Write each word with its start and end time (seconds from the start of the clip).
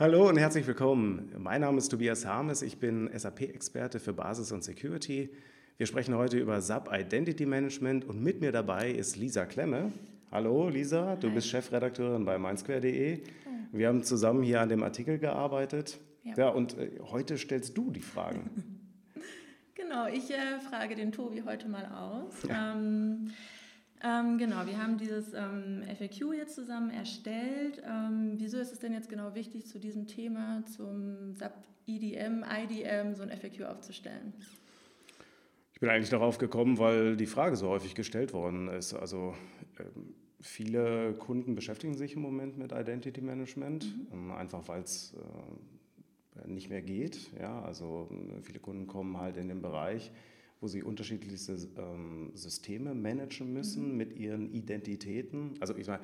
Hallo 0.00 0.30
und 0.30 0.38
herzlich 0.38 0.66
willkommen. 0.66 1.30
Mein 1.36 1.60
Name 1.60 1.76
ist 1.76 1.90
Tobias 1.90 2.24
Harmes, 2.24 2.62
ich 2.62 2.78
bin 2.78 3.10
SAP-Experte 3.14 4.00
für 4.00 4.14
Basis 4.14 4.50
und 4.50 4.64
Security. 4.64 5.28
Wir 5.76 5.84
sprechen 5.84 6.14
heute 6.14 6.38
über 6.38 6.62
SAP 6.62 6.88
Identity 6.90 7.44
Management 7.44 8.06
und 8.06 8.22
mit 8.22 8.40
mir 8.40 8.50
dabei 8.50 8.90
ist 8.90 9.18
Lisa 9.18 9.44
Klemme. 9.44 9.92
Hallo 10.32 10.70
Lisa, 10.70 11.16
du 11.16 11.28
Hi. 11.28 11.34
bist 11.34 11.48
Chefredakteurin 11.48 12.24
bei 12.24 12.38
mindsquare.de. 12.38 13.20
Wir 13.72 13.88
haben 13.88 14.02
zusammen 14.02 14.42
hier 14.42 14.62
an 14.62 14.70
dem 14.70 14.82
Artikel 14.82 15.18
gearbeitet. 15.18 16.00
Ja, 16.24 16.34
ja 16.34 16.48
und 16.48 16.78
äh, 16.78 16.92
heute 17.10 17.36
stellst 17.36 17.76
du 17.76 17.90
die 17.90 18.00
Fragen. 18.00 18.48
Genau, 19.74 20.06
ich 20.06 20.30
äh, 20.30 20.60
frage 20.60 20.94
den 20.94 21.10
Tobi 21.10 21.42
heute 21.44 21.66
mal 21.66 21.84
aus. 21.86 22.34
Ja. 22.48 22.74
Ähm, 22.76 23.32
ähm, 24.02 24.38
genau, 24.38 24.66
wir 24.66 24.82
haben 24.82 24.98
dieses 24.98 25.34
ähm, 25.34 25.82
FAQ 25.98 26.34
jetzt 26.34 26.54
zusammen 26.54 26.90
erstellt. 26.90 27.82
Ähm, 27.86 28.34
wieso 28.36 28.58
ist 28.58 28.72
es 28.72 28.78
denn 28.78 28.92
jetzt 28.92 29.08
genau 29.08 29.34
wichtig, 29.34 29.66
zu 29.66 29.78
diesem 29.78 30.06
Thema, 30.06 30.64
zum 30.66 31.34
SAP 31.34 31.52
EDM, 31.86 32.44
IDM, 32.44 33.14
so 33.14 33.22
ein 33.22 33.30
FAQ 33.30 33.66
aufzustellen? 33.68 34.32
Ich 35.72 35.80
bin 35.80 35.90
eigentlich 35.90 36.10
darauf 36.10 36.38
gekommen, 36.38 36.78
weil 36.78 37.16
die 37.16 37.26
Frage 37.26 37.56
so 37.56 37.68
häufig 37.68 37.94
gestellt 37.94 38.32
worden 38.32 38.68
ist. 38.68 38.94
Also 38.94 39.34
ähm, 39.78 40.14
viele 40.40 41.14
Kunden 41.14 41.54
beschäftigen 41.54 41.94
sich 41.94 42.14
im 42.14 42.22
Moment 42.22 42.58
mit 42.58 42.72
Identity 42.72 43.20
Management, 43.20 43.84
mhm. 43.84 44.06
Ähm, 44.12 44.32
einfach 44.32 44.66
weil 44.68 44.82
es 44.82 45.14
äh, 45.14 46.48
nicht 46.48 46.70
mehr 46.70 46.82
geht. 46.82 47.30
Ja, 47.38 47.62
also 47.62 48.08
viele 48.42 48.60
Kunden 48.60 48.86
kommen 48.86 49.18
halt 49.18 49.36
in 49.36 49.48
den 49.48 49.60
Bereich, 49.62 50.10
wo 50.60 50.68
sie 50.68 50.82
unterschiedlichste 50.82 51.56
ähm, 51.76 52.30
Systeme 52.34 52.94
managen 52.94 53.52
müssen 53.52 53.92
mhm. 53.92 53.96
mit 53.96 54.16
ihren 54.18 54.52
Identitäten. 54.52 55.54
Also 55.60 55.76
ich 55.76 55.86
meine, 55.86 56.02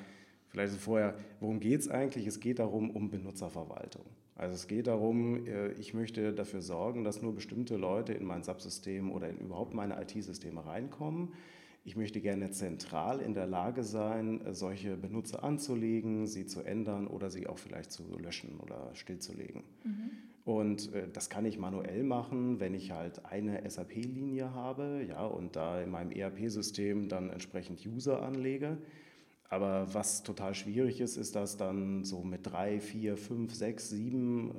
vielleicht 0.48 0.74
vorher, 0.74 1.18
worum 1.40 1.60
geht 1.60 1.80
es 1.80 1.88
eigentlich? 1.88 2.26
Es 2.26 2.40
geht 2.40 2.58
darum, 2.58 2.90
um 2.90 3.10
Benutzerverwaltung. 3.10 4.04
Also 4.34 4.54
es 4.54 4.66
geht 4.66 4.86
darum, 4.86 5.46
äh, 5.46 5.72
ich 5.72 5.94
möchte 5.94 6.32
dafür 6.32 6.60
sorgen, 6.62 7.04
dass 7.04 7.22
nur 7.22 7.34
bestimmte 7.34 7.76
Leute 7.76 8.12
in 8.12 8.24
mein 8.24 8.42
Subsystem 8.42 9.10
oder 9.10 9.28
in 9.28 9.38
überhaupt 9.38 9.74
meine 9.74 10.00
IT-Systeme 10.00 10.64
reinkommen. 10.64 11.32
Ich 11.84 11.96
möchte 11.96 12.20
gerne 12.20 12.50
zentral 12.50 13.20
in 13.20 13.32
der 13.32 13.46
Lage 13.46 13.84
sein, 13.84 14.40
solche 14.50 14.96
Benutzer 14.96 15.44
anzulegen, 15.44 16.26
sie 16.26 16.44
zu 16.44 16.62
ändern 16.62 17.06
oder 17.06 17.30
sie 17.30 17.46
auch 17.46 17.58
vielleicht 17.58 17.92
zu 17.92 18.02
löschen 18.18 18.58
oder 18.58 18.90
stillzulegen. 18.94 19.62
Mhm. 19.84 20.10
Und 20.46 20.94
äh, 20.94 21.08
das 21.12 21.28
kann 21.28 21.44
ich 21.44 21.58
manuell 21.58 22.04
machen, 22.04 22.60
wenn 22.60 22.72
ich 22.72 22.92
halt 22.92 23.24
eine 23.26 23.68
SAP-Linie 23.68 24.54
habe 24.54 25.04
ja, 25.08 25.26
und 25.26 25.56
da 25.56 25.82
in 25.82 25.90
meinem 25.90 26.12
ERP-System 26.12 27.08
dann 27.08 27.30
entsprechend 27.30 27.84
User 27.84 28.22
anlege. 28.22 28.78
Aber 29.48 29.92
was 29.92 30.22
total 30.22 30.54
schwierig 30.54 31.00
ist, 31.00 31.16
ist, 31.16 31.34
dass 31.34 31.56
dann 31.56 32.04
so 32.04 32.22
mit 32.22 32.46
drei, 32.46 32.78
vier, 32.78 33.16
fünf, 33.16 33.54
sechs, 33.54 33.90
sieben 33.90 34.52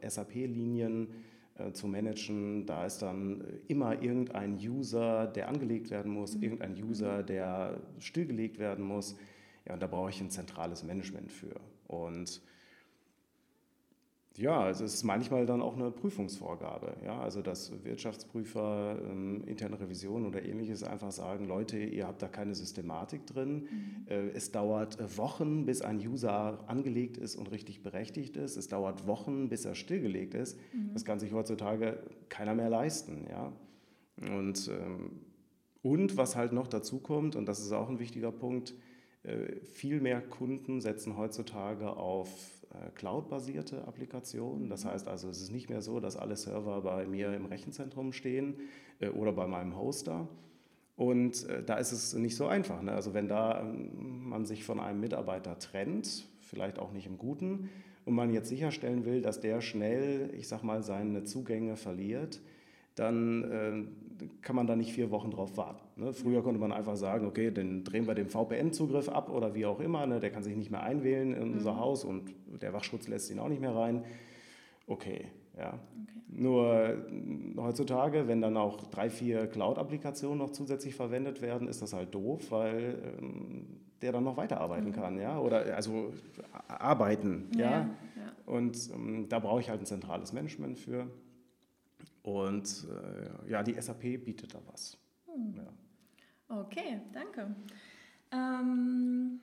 äh, 0.00 0.08
SAP-Linien 0.08 1.08
äh, 1.58 1.72
zu 1.72 1.88
managen, 1.88 2.64
da 2.64 2.86
ist 2.86 3.02
dann 3.02 3.42
äh, 3.42 3.44
immer 3.68 4.02
irgendein 4.02 4.54
User, 4.54 5.26
der 5.26 5.48
angelegt 5.48 5.90
werden 5.90 6.10
muss, 6.10 6.36
mhm. 6.36 6.42
irgendein 6.42 6.82
User, 6.82 7.22
der 7.22 7.82
stillgelegt 7.98 8.58
werden 8.58 8.82
muss. 8.82 9.14
Ja, 9.66 9.74
und 9.74 9.82
da 9.82 9.88
brauche 9.88 10.08
ich 10.08 10.22
ein 10.22 10.30
zentrales 10.30 10.84
Management 10.84 11.30
für. 11.30 11.60
Und 11.86 12.40
ja, 14.36 14.68
es 14.68 14.80
ist 14.80 15.04
manchmal 15.04 15.46
dann 15.46 15.62
auch 15.62 15.76
eine 15.76 15.90
Prüfungsvorgabe. 15.90 16.96
Ja? 17.04 17.20
Also 17.20 17.40
dass 17.40 17.72
Wirtschaftsprüfer, 17.84 18.98
ähm, 19.08 19.44
interne 19.46 19.78
Revision 19.78 20.26
oder 20.26 20.44
ähnliches 20.44 20.82
einfach 20.82 21.12
sagen, 21.12 21.46
Leute, 21.46 21.78
ihr 21.78 22.06
habt 22.06 22.20
da 22.20 22.28
keine 22.28 22.54
Systematik 22.54 23.26
drin. 23.26 23.68
Mhm. 23.70 24.06
Äh, 24.08 24.28
es 24.30 24.50
dauert 24.50 24.98
äh, 24.98 25.16
Wochen, 25.16 25.66
bis 25.66 25.82
ein 25.82 25.98
User 25.98 26.64
angelegt 26.66 27.16
ist 27.16 27.36
und 27.36 27.52
richtig 27.52 27.82
berechtigt 27.82 28.36
ist. 28.36 28.56
Es 28.56 28.66
dauert 28.66 29.06
Wochen, 29.06 29.48
bis 29.48 29.64
er 29.64 29.76
stillgelegt 29.76 30.34
ist. 30.34 30.58
Mhm. 30.72 30.90
Das 30.92 31.04
kann 31.04 31.20
sich 31.20 31.32
heutzutage 31.32 32.02
keiner 32.28 32.56
mehr 32.56 32.70
leisten. 32.70 33.26
Ja? 33.30 33.52
Und, 34.36 34.68
ähm, 34.68 35.20
und 35.82 36.16
was 36.16 36.34
halt 36.34 36.52
noch 36.52 36.66
dazu 36.66 36.98
kommt, 36.98 37.36
und 37.36 37.46
das 37.46 37.60
ist 37.60 37.72
auch 37.72 37.88
ein 37.88 38.00
wichtiger 38.00 38.32
Punkt, 38.32 38.74
äh, 39.22 39.60
viel 39.62 40.00
mehr 40.00 40.20
Kunden 40.20 40.80
setzen 40.80 41.16
heutzutage 41.16 41.96
auf 41.96 42.53
Cloud-basierte 42.94 43.86
Applikationen. 43.86 44.68
Das 44.68 44.84
heißt 44.84 45.08
also, 45.08 45.28
es 45.28 45.40
ist 45.40 45.52
nicht 45.52 45.70
mehr 45.70 45.82
so, 45.82 46.00
dass 46.00 46.16
alle 46.16 46.36
Server 46.36 46.80
bei 46.82 47.06
mir 47.06 47.34
im 47.34 47.46
Rechenzentrum 47.46 48.12
stehen 48.12 48.56
äh, 49.00 49.08
oder 49.08 49.32
bei 49.32 49.46
meinem 49.46 49.76
Hoster. 49.76 50.28
Und 50.96 51.48
da 51.66 51.74
ist 51.74 51.90
es 51.90 52.14
nicht 52.14 52.36
so 52.36 52.46
einfach. 52.46 52.80
Ne? 52.80 52.92
Also 52.92 53.14
wenn 53.14 53.26
da 53.26 53.62
ähm, 53.62 54.28
man 54.28 54.44
sich 54.44 54.62
von 54.62 54.78
einem 54.78 55.00
Mitarbeiter 55.00 55.58
trennt, 55.58 56.28
vielleicht 56.40 56.78
auch 56.78 56.92
nicht 56.92 57.06
im 57.06 57.18
Guten, 57.18 57.68
und 58.04 58.14
man 58.14 58.32
jetzt 58.32 58.48
sicherstellen 58.48 59.04
will, 59.04 59.22
dass 59.22 59.40
der 59.40 59.60
schnell, 59.60 60.30
ich 60.34 60.48
sag 60.48 60.62
mal, 60.62 60.82
seine 60.82 61.24
Zugänge 61.24 61.76
verliert, 61.76 62.40
dann 62.94 63.44
äh, 64.20 64.26
kann 64.42 64.56
man 64.56 64.66
da 64.66 64.76
nicht 64.76 64.92
vier 64.92 65.10
Wochen 65.10 65.30
drauf 65.30 65.56
warten. 65.56 65.80
Ne? 65.96 66.12
Früher 66.12 66.42
konnte 66.42 66.60
man 66.60 66.72
einfach 66.72 66.96
sagen, 66.96 67.26
okay, 67.26 67.50
dann 67.50 67.84
drehen 67.84 68.06
wir 68.06 68.14
den 68.14 68.28
VPN-Zugriff 68.28 69.08
ab 69.08 69.28
oder 69.30 69.54
wie 69.54 69.66
auch 69.66 69.80
immer, 69.80 70.06
ne? 70.06 70.20
der 70.20 70.30
kann 70.30 70.42
sich 70.42 70.56
nicht 70.56 70.70
mehr 70.70 70.82
einwählen 70.82 71.34
in 71.34 71.48
mhm. 71.48 71.54
unser 71.54 71.78
Haus 71.78 72.04
und 72.04 72.34
der 72.62 72.72
Wachschutz 72.72 73.08
lässt 73.08 73.30
ihn 73.30 73.38
auch 73.38 73.48
nicht 73.48 73.60
mehr 73.60 73.74
rein. 73.74 74.04
Okay, 74.86 75.26
ja. 75.58 75.68
Okay. 75.68 75.78
Nur 76.36 77.04
heutzutage, 77.58 78.26
wenn 78.26 78.40
dann 78.40 78.56
auch 78.56 78.86
drei, 78.88 79.08
vier 79.08 79.46
Cloud-Applikationen 79.46 80.38
noch 80.38 80.50
zusätzlich 80.50 80.94
verwendet 80.94 81.42
werden, 81.42 81.68
ist 81.68 81.80
das 81.80 81.92
halt 81.92 82.12
doof, 82.12 82.50
weil 82.50 83.16
ähm, 83.20 83.66
der 84.02 84.12
dann 84.12 84.24
noch 84.24 84.36
weiterarbeiten 84.36 84.88
mhm. 84.88 84.92
kann, 84.92 85.18
ja, 85.18 85.38
oder 85.38 85.76
also 85.76 86.12
arbeiten, 86.66 87.48
ja. 87.56 87.60
ja. 87.60 87.70
ja. 87.70 87.88
Und 88.46 88.90
ähm, 88.92 89.26
da 89.28 89.38
brauche 89.38 89.60
ich 89.60 89.70
halt 89.70 89.80
ein 89.80 89.86
zentrales 89.86 90.32
Management 90.32 90.78
für. 90.78 91.06
Und 92.24 92.86
äh, 92.88 93.50
ja, 93.50 93.62
die 93.62 93.80
SAP 93.80 94.24
bietet 94.24 94.54
da 94.54 94.58
was. 94.72 94.96
Hm. 95.26 95.54
Ja. 95.56 96.58
Okay, 96.60 97.00
danke. 97.12 97.54
Ähm, 98.32 99.40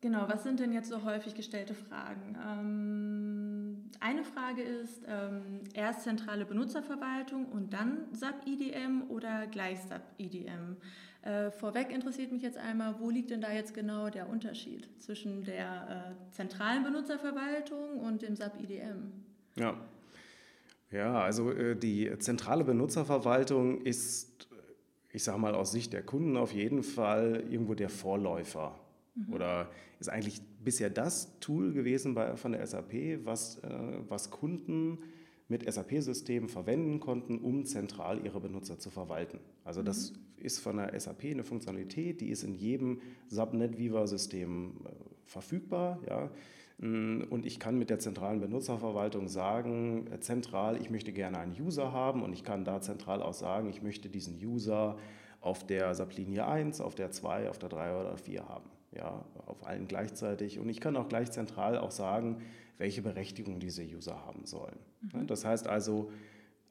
genau, 0.00 0.28
was 0.28 0.42
sind 0.42 0.58
denn 0.58 0.72
jetzt 0.72 0.88
so 0.88 1.04
häufig 1.04 1.36
gestellte 1.36 1.74
Fragen? 1.74 2.36
Ähm, 2.44 3.90
eine 4.00 4.24
Frage 4.24 4.62
ist, 4.62 5.02
ähm, 5.06 5.60
erst 5.74 6.02
zentrale 6.02 6.44
Benutzerverwaltung 6.44 7.46
und 7.46 7.72
dann 7.72 8.12
SAP 8.12 8.48
IDM 8.48 9.04
oder 9.08 9.46
gleich 9.46 9.78
SAP 9.82 10.02
IDM? 10.18 10.78
Äh, 11.22 11.52
vorweg 11.52 11.92
interessiert 11.92 12.32
mich 12.32 12.42
jetzt 12.42 12.58
einmal, 12.58 12.98
wo 12.98 13.10
liegt 13.10 13.30
denn 13.30 13.40
da 13.40 13.52
jetzt 13.52 13.74
genau 13.74 14.10
der 14.10 14.28
Unterschied 14.28 14.88
zwischen 15.00 15.44
der 15.44 16.16
äh, 16.18 16.32
zentralen 16.32 16.82
Benutzerverwaltung 16.82 18.00
und 18.00 18.22
dem 18.22 18.34
SAP 18.34 18.60
IDM? 18.60 19.12
Ja, 19.54 19.76
ja, 20.92 21.22
also 21.22 21.50
äh, 21.50 21.74
die 21.76 22.10
zentrale 22.18 22.64
Benutzerverwaltung 22.64 23.80
ist, 23.82 24.48
ich 25.10 25.24
sage 25.24 25.38
mal 25.38 25.54
aus 25.54 25.72
Sicht 25.72 25.92
der 25.92 26.02
Kunden 26.02 26.36
auf 26.36 26.52
jeden 26.52 26.82
Fall 26.82 27.44
irgendwo 27.50 27.74
der 27.74 27.88
Vorläufer 27.88 28.78
mhm. 29.14 29.32
oder 29.32 29.70
ist 29.98 30.08
eigentlich 30.08 30.42
bisher 30.62 30.90
das 30.90 31.38
Tool 31.40 31.72
gewesen 31.72 32.14
bei, 32.14 32.36
von 32.36 32.52
der 32.52 32.66
SAP, 32.66 33.24
was, 33.24 33.58
äh, 33.58 33.68
was 34.08 34.30
Kunden 34.30 34.98
mit 35.48 35.70
SAP-Systemen 35.70 36.48
verwenden 36.48 37.00
konnten, 37.00 37.38
um 37.38 37.64
zentral 37.64 38.24
ihre 38.24 38.40
Benutzer 38.40 38.78
zu 38.78 38.90
verwalten. 38.90 39.38
Also 39.64 39.82
das 39.82 40.12
mhm. 40.12 40.44
ist 40.44 40.60
von 40.60 40.76
der 40.76 40.98
SAP 40.98 41.24
eine 41.24 41.44
Funktionalität, 41.44 42.20
die 42.20 42.30
ist 42.30 42.42
in 42.42 42.54
jedem 42.54 43.00
Subnet 43.28 43.78
Viva-System 43.78 44.72
äh, 44.84 44.88
verfügbar. 45.24 46.00
Ja. 46.06 46.30
Mm, 46.82 47.22
und 47.30 47.46
ich 47.46 47.60
kann 47.60 47.78
mit 47.78 47.90
der 47.90 48.00
zentralen 48.00 48.40
Benutzerverwaltung 48.40 49.28
sagen, 49.28 50.08
äh, 50.12 50.18
zentral, 50.18 50.80
ich 50.80 50.90
möchte 50.90 51.12
gerne 51.12 51.38
einen 51.38 51.58
User 51.58 51.92
haben 51.92 52.22
und 52.22 52.32
ich 52.32 52.42
kann 52.42 52.64
da 52.64 52.80
zentral 52.80 53.22
auch 53.22 53.34
sagen, 53.34 53.70
ich 53.70 53.82
möchte 53.82 54.08
diesen 54.08 54.36
User 54.44 54.98
auf 55.40 55.64
der 55.64 55.94
SAP-Linie 55.94 56.46
1, 56.46 56.80
auf 56.80 56.96
der 56.96 57.12
2, 57.12 57.48
auf 57.48 57.58
der 57.58 57.68
3 57.68 58.00
oder 58.00 58.16
4 58.16 58.48
haben. 58.48 58.68
Ja, 58.94 59.24
auf 59.46 59.64
allen 59.64 59.86
gleichzeitig. 59.86 60.58
Und 60.58 60.68
ich 60.68 60.80
kann 60.80 60.96
auch 60.96 61.08
gleich 61.08 61.30
zentral 61.30 61.78
auch 61.78 61.92
sagen, 61.92 62.42
welche 62.78 63.00
Berechtigung 63.00 63.60
diese 63.60 63.84
User 63.84 64.26
haben 64.26 64.44
sollen. 64.44 64.76
Mhm. 65.12 65.28
Das 65.28 65.44
heißt 65.44 65.68
also, 65.68 66.10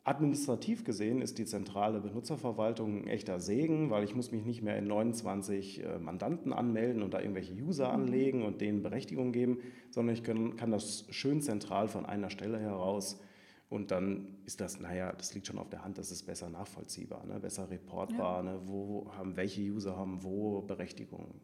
Administrativ 0.03 0.83
gesehen 0.83 1.21
ist 1.21 1.37
die 1.37 1.45
zentrale 1.45 1.99
Benutzerverwaltung 1.99 3.03
ein 3.03 3.07
echter 3.07 3.39
Segen, 3.39 3.91
weil 3.91 4.03
ich 4.03 4.15
muss 4.15 4.31
mich 4.31 4.43
nicht 4.45 4.63
mehr 4.63 4.75
in 4.77 4.87
29 4.87 5.83
äh, 5.83 5.99
Mandanten 5.99 6.53
anmelden 6.53 7.03
und 7.03 7.13
da 7.13 7.19
irgendwelche 7.19 7.53
User 7.53 7.89
mhm. 7.89 7.93
anlegen 7.93 8.43
und 8.43 8.61
denen 8.61 8.81
Berechtigung 8.81 9.31
geben, 9.31 9.59
sondern 9.91 10.15
ich 10.15 10.23
kann, 10.23 10.55
kann 10.55 10.71
das 10.71 11.05
schön 11.11 11.41
zentral 11.41 11.87
von 11.87 12.07
einer 12.07 12.31
Stelle 12.31 12.59
heraus 12.59 13.21
und 13.69 13.91
dann 13.91 14.39
ist 14.45 14.59
das, 14.59 14.79
naja, 14.79 15.13
das 15.13 15.35
liegt 15.35 15.45
schon 15.45 15.59
auf 15.59 15.69
der 15.69 15.83
Hand, 15.83 15.99
das 15.99 16.09
ist 16.09 16.23
besser 16.23 16.49
nachvollziehbar, 16.49 17.23
ne? 17.27 17.39
besser 17.39 17.69
reportbar, 17.69 18.43
ja. 18.43 18.51
ne? 18.51 18.59
wo 18.65 19.11
haben 19.15 19.37
welche 19.37 19.61
User 19.61 19.95
haben 19.95 20.23
wo 20.23 20.61
Berechtigungen. 20.61 21.39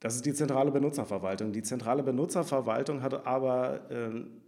Das 0.00 0.16
ist 0.16 0.26
die 0.26 0.34
zentrale 0.34 0.70
Benutzerverwaltung. 0.70 1.52
Die 1.52 1.62
zentrale 1.62 2.02
Benutzerverwaltung 2.02 3.00
hat 3.02 3.26
aber 3.26 3.90
ähm, 3.90 4.42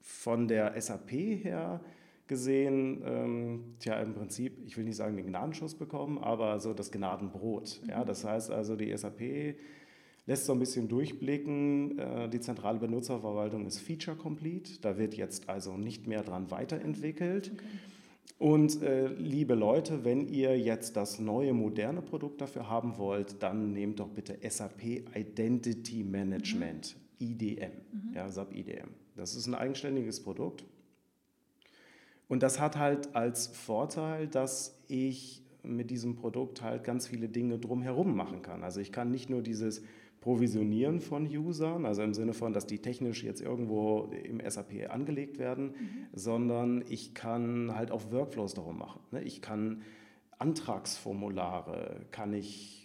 von 0.00 0.48
der 0.48 0.80
SAP 0.80 1.10
her 1.10 1.80
gesehen, 2.26 3.02
ähm, 3.04 3.74
tja, 3.80 4.00
im 4.00 4.14
Prinzip, 4.14 4.64
ich 4.64 4.76
will 4.76 4.84
nicht 4.84 4.96
sagen 4.96 5.16
den 5.16 5.26
Gnadenschuss 5.26 5.74
bekommen, 5.74 6.18
aber 6.18 6.60
so 6.60 6.72
das 6.72 6.92
Gnadenbrot. 6.92 7.80
Mhm. 7.82 7.90
Ja, 7.90 8.04
das 8.04 8.24
heißt 8.24 8.50
also, 8.50 8.76
die 8.76 8.96
SAP 8.96 9.56
lässt 10.26 10.46
so 10.46 10.52
ein 10.52 10.60
bisschen 10.60 10.88
durchblicken, 10.88 11.98
äh, 11.98 12.28
die 12.28 12.40
zentrale 12.40 12.78
Benutzerverwaltung 12.78 13.66
ist 13.66 13.80
feature 13.80 14.16
complete, 14.16 14.80
da 14.80 14.96
wird 14.96 15.14
jetzt 15.14 15.48
also 15.48 15.76
nicht 15.76 16.06
mehr 16.06 16.22
dran 16.22 16.50
weiterentwickelt. 16.52 17.50
Okay. 17.52 17.64
Und 18.38 18.82
äh, 18.82 19.08
liebe 19.08 19.54
Leute, 19.54 20.04
wenn 20.04 20.26
ihr 20.26 20.58
jetzt 20.58 20.96
das 20.96 21.18
neue 21.18 21.52
moderne 21.52 22.00
Produkt 22.00 22.40
dafür 22.40 22.70
haben 22.70 22.96
wollt, 22.96 23.42
dann 23.42 23.72
nehmt 23.72 24.00
doch 24.00 24.08
bitte 24.08 24.38
SAP 24.48 24.82
Identity 25.14 26.02
Management, 26.04 26.96
mhm. 26.96 26.99
IDM, 27.20 27.72
mhm. 27.92 28.14
ja, 28.14 28.28
SAP 28.28 28.54
IDM. 28.54 28.88
Das 29.16 29.34
ist 29.34 29.46
ein 29.46 29.54
eigenständiges 29.54 30.22
Produkt. 30.22 30.64
Und 32.28 32.42
das 32.42 32.60
hat 32.60 32.76
halt 32.76 33.14
als 33.14 33.48
Vorteil, 33.48 34.28
dass 34.28 34.80
ich 34.88 35.42
mit 35.62 35.90
diesem 35.90 36.16
Produkt 36.16 36.62
halt 36.62 36.84
ganz 36.84 37.06
viele 37.06 37.28
Dinge 37.28 37.58
drumherum 37.58 38.16
machen 38.16 38.42
kann. 38.42 38.62
Also 38.62 38.80
ich 38.80 38.92
kann 38.92 39.10
nicht 39.10 39.28
nur 39.28 39.42
dieses 39.42 39.82
Provisionieren 40.20 41.00
von 41.00 41.26
Usern, 41.26 41.86
also 41.86 42.02
im 42.02 42.14
Sinne 42.14 42.34
von, 42.34 42.52
dass 42.52 42.66
die 42.66 42.78
technisch 42.78 43.24
jetzt 43.24 43.40
irgendwo 43.40 44.10
im 44.22 44.40
SAP 44.48 44.90
angelegt 44.90 45.38
werden, 45.38 45.68
mhm. 45.68 46.06
sondern 46.12 46.84
ich 46.88 47.14
kann 47.14 47.74
halt 47.74 47.90
auch 47.90 48.10
Workflows 48.12 48.54
darum 48.54 48.78
machen. 48.78 49.00
Ne? 49.12 49.22
Ich 49.22 49.40
kann 49.40 49.82
Antragsformulare, 50.38 52.06
kann 52.10 52.32
ich 52.32 52.79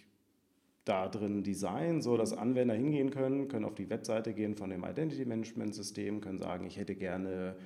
da 0.86 1.08
drin 1.08 1.42
designen, 1.42 2.00
so 2.00 2.16
dass 2.16 2.32
Anwender 2.32 2.74
hingehen 2.74 3.10
können, 3.10 3.48
können 3.48 3.64
auf 3.64 3.74
die 3.74 3.90
Webseite 3.90 4.32
gehen 4.32 4.54
von 4.54 4.70
dem 4.70 4.84
Identity 4.84 5.24
Management 5.24 5.74
System, 5.74 6.20
können 6.20 6.38
sagen, 6.38 6.64
ich 6.64 6.78
hätte 6.78 6.94
gerne 6.94 7.56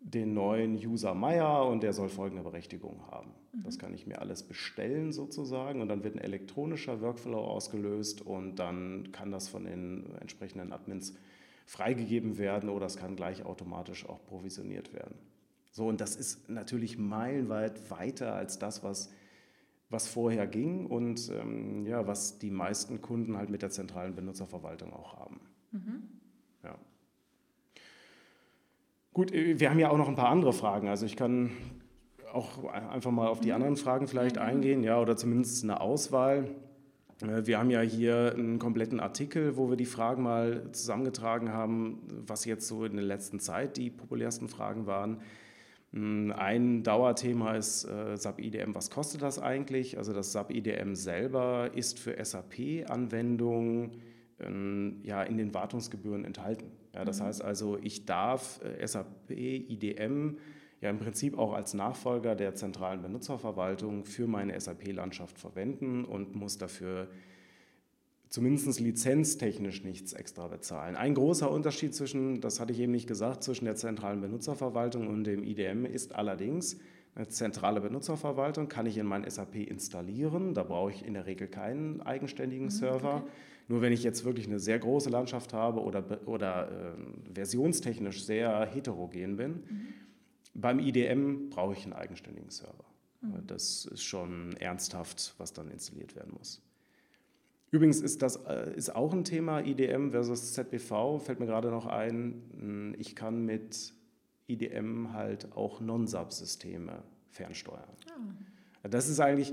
den 0.00 0.34
neuen 0.34 0.74
User 0.74 1.14
Meier 1.14 1.66
und 1.66 1.82
der 1.82 1.92
soll 1.92 2.08
folgende 2.08 2.42
Berechtigung 2.42 3.00
haben. 3.10 3.30
Mhm. 3.52 3.62
Das 3.62 3.78
kann 3.78 3.94
ich 3.94 4.06
mir 4.06 4.20
alles 4.20 4.42
bestellen 4.42 5.12
sozusagen 5.12 5.80
und 5.80 5.88
dann 5.88 6.02
wird 6.04 6.16
ein 6.16 6.20
elektronischer 6.20 7.00
Workflow 7.00 7.38
ausgelöst 7.38 8.22
und 8.22 8.56
dann 8.56 9.12
kann 9.12 9.30
das 9.30 9.48
von 9.48 9.64
den 9.64 10.04
entsprechenden 10.20 10.72
Admins 10.72 11.14
freigegeben 11.64 12.38
werden 12.38 12.68
oder 12.68 12.86
es 12.86 12.96
kann 12.96 13.16
gleich 13.16 13.44
automatisch 13.44 14.08
auch 14.08 14.24
provisioniert 14.24 14.92
werden. 14.92 15.14
So, 15.70 15.86
und 15.86 16.00
das 16.00 16.16
ist 16.16 16.48
natürlich 16.48 16.98
meilenweit 16.98 17.90
weiter 17.90 18.34
als 18.34 18.58
das, 18.58 18.82
was, 18.82 19.10
was 19.88 20.08
vorher 20.08 20.46
ging 20.46 20.86
und 20.86 21.30
ähm, 21.30 21.86
ja, 21.86 22.06
was 22.06 22.38
die 22.38 22.50
meisten 22.50 23.00
Kunden 23.00 23.36
halt 23.36 23.50
mit 23.50 23.62
der 23.62 23.70
zentralen 23.70 24.14
Benutzerverwaltung 24.14 24.92
auch 24.92 25.16
haben. 25.16 25.40
Mhm. 25.70 26.02
Ja. 26.64 26.76
Gut, 29.12 29.32
äh, 29.32 29.60
wir 29.60 29.70
haben 29.70 29.78
ja 29.78 29.90
auch 29.90 29.98
noch 29.98 30.08
ein 30.08 30.16
paar 30.16 30.30
andere 30.30 30.52
Fragen. 30.52 30.88
Also 30.88 31.06
ich 31.06 31.16
kann 31.16 31.50
auch 32.32 32.64
einfach 32.64 33.10
mal 33.10 33.28
auf 33.28 33.40
die 33.40 33.48
mhm. 33.48 33.54
anderen 33.54 33.76
Fragen 33.76 34.08
vielleicht 34.08 34.38
eingehen, 34.38 34.82
ja, 34.82 35.00
oder 35.00 35.16
zumindest 35.16 35.62
eine 35.62 35.80
Auswahl. 35.80 36.50
Äh, 37.22 37.46
wir 37.46 37.58
haben 37.58 37.70
ja 37.70 37.80
hier 37.80 38.32
einen 38.34 38.58
kompletten 38.58 39.00
Artikel, 39.00 39.56
wo 39.56 39.70
wir 39.70 39.76
die 39.76 39.86
Fragen 39.86 40.22
mal 40.22 40.70
zusammengetragen 40.72 41.52
haben, 41.52 42.02
was 42.26 42.44
jetzt 42.44 42.66
so 42.66 42.84
in 42.84 42.96
der 42.96 43.04
letzten 43.04 43.40
Zeit 43.40 43.76
die 43.76 43.90
populärsten 43.90 44.48
Fragen 44.48 44.86
waren. 44.86 45.20
Hm, 45.92 46.32
ein 46.36 46.82
Dauerthema 46.82 47.56
ist 47.56 47.84
äh, 47.84 48.16
SAP 48.16 48.40
IDM. 48.40 48.74
Was 48.74 48.90
kostet 48.90 49.22
das 49.22 49.38
eigentlich? 49.38 49.98
Also 49.98 50.12
das 50.12 50.32
SAP 50.32 50.50
IDM 50.50 50.94
selber 50.94 51.70
ist 51.74 51.98
für 51.98 52.22
SAP-Anwendungen 52.22 53.92
ähm, 54.40 55.00
ja, 55.02 55.22
in 55.22 55.36
den 55.38 55.54
Wartungsgebühren 55.54 56.24
enthalten. 56.24 56.70
Ja, 56.94 57.04
das 57.04 57.20
mhm. 57.20 57.24
heißt 57.24 57.42
also, 57.42 57.78
ich 57.82 58.04
darf 58.06 58.60
äh, 58.62 58.86
SAP 58.86 59.30
IDM 59.30 60.38
ja 60.80 60.90
im 60.90 60.98
Prinzip 60.98 61.38
auch 61.38 61.54
als 61.54 61.74
Nachfolger 61.74 62.34
der 62.34 62.54
zentralen 62.54 63.02
Benutzerverwaltung 63.02 64.04
für 64.04 64.26
meine 64.26 64.58
SAP-Landschaft 64.58 65.38
verwenden 65.38 66.04
und 66.04 66.34
muss 66.34 66.58
dafür 66.58 67.08
zumindest 68.28 68.80
lizenztechnisch 68.80 69.84
nichts 69.84 70.12
extra 70.12 70.48
bezahlen. 70.48 70.96
Ein 70.96 71.14
großer 71.14 71.50
Unterschied 71.50 71.94
zwischen, 71.94 72.40
das 72.40 72.60
hatte 72.60 72.72
ich 72.72 72.80
eben 72.80 72.92
nicht 72.92 73.06
gesagt, 73.06 73.42
zwischen 73.42 73.64
der 73.64 73.76
zentralen 73.76 74.20
Benutzerverwaltung 74.20 75.08
und 75.08 75.24
dem 75.24 75.42
IDM 75.42 75.84
ist 75.84 76.14
allerdings, 76.14 76.78
eine 77.16 77.28
zentrale 77.28 77.80
Benutzerverwaltung 77.80 78.68
kann 78.68 78.84
ich 78.84 78.98
in 78.98 79.06
mein 79.06 79.28
SAP 79.28 79.56
installieren. 79.56 80.52
Da 80.52 80.62
brauche 80.62 80.90
ich 80.90 81.02
in 81.02 81.14
der 81.14 81.24
Regel 81.24 81.48
keinen 81.48 82.02
eigenständigen 82.02 82.66
mhm, 82.66 82.70
Server. 82.70 83.16
Okay. 83.16 83.30
Nur 83.68 83.80
wenn 83.80 83.92
ich 83.92 84.02
jetzt 84.02 84.26
wirklich 84.26 84.46
eine 84.46 84.60
sehr 84.60 84.78
große 84.78 85.08
Landschaft 85.08 85.54
habe 85.54 85.80
oder, 85.80 86.04
oder 86.26 86.68
äh, 86.70 87.32
versionstechnisch 87.34 88.22
sehr 88.22 88.66
heterogen 88.66 89.36
bin, 89.36 89.50
mhm. 89.50 89.86
beim 90.52 90.78
IDM 90.78 91.48
brauche 91.48 91.72
ich 91.72 91.84
einen 91.84 91.94
eigenständigen 91.94 92.50
Server. 92.50 92.84
Mhm. 93.22 93.46
Das 93.46 93.86
ist 93.86 94.02
schon 94.02 94.54
ernsthaft, 94.58 95.34
was 95.38 95.54
dann 95.54 95.70
installiert 95.70 96.14
werden 96.16 96.34
muss. 96.36 96.60
Übrigens 97.76 98.00
ist 98.00 98.22
das 98.22 98.36
äh, 98.36 98.74
ist 98.74 98.96
auch 98.96 99.12
ein 99.12 99.22
Thema 99.22 99.60
IDM 99.60 100.10
versus 100.10 100.54
ZBV, 100.54 101.18
fällt 101.18 101.40
mir 101.40 101.46
gerade 101.46 101.68
noch 101.68 101.84
ein. 101.84 102.42
Hm, 102.58 102.94
ich 102.98 103.14
kann 103.14 103.44
mit 103.44 103.92
IDM 104.46 105.12
halt 105.12 105.52
auch 105.54 105.82
Non-Sub-Systeme 105.82 107.02
fernsteuern. 107.28 107.84
Oh. 108.08 108.88
Das 108.88 109.10
ist 109.10 109.20
eigentlich, 109.20 109.52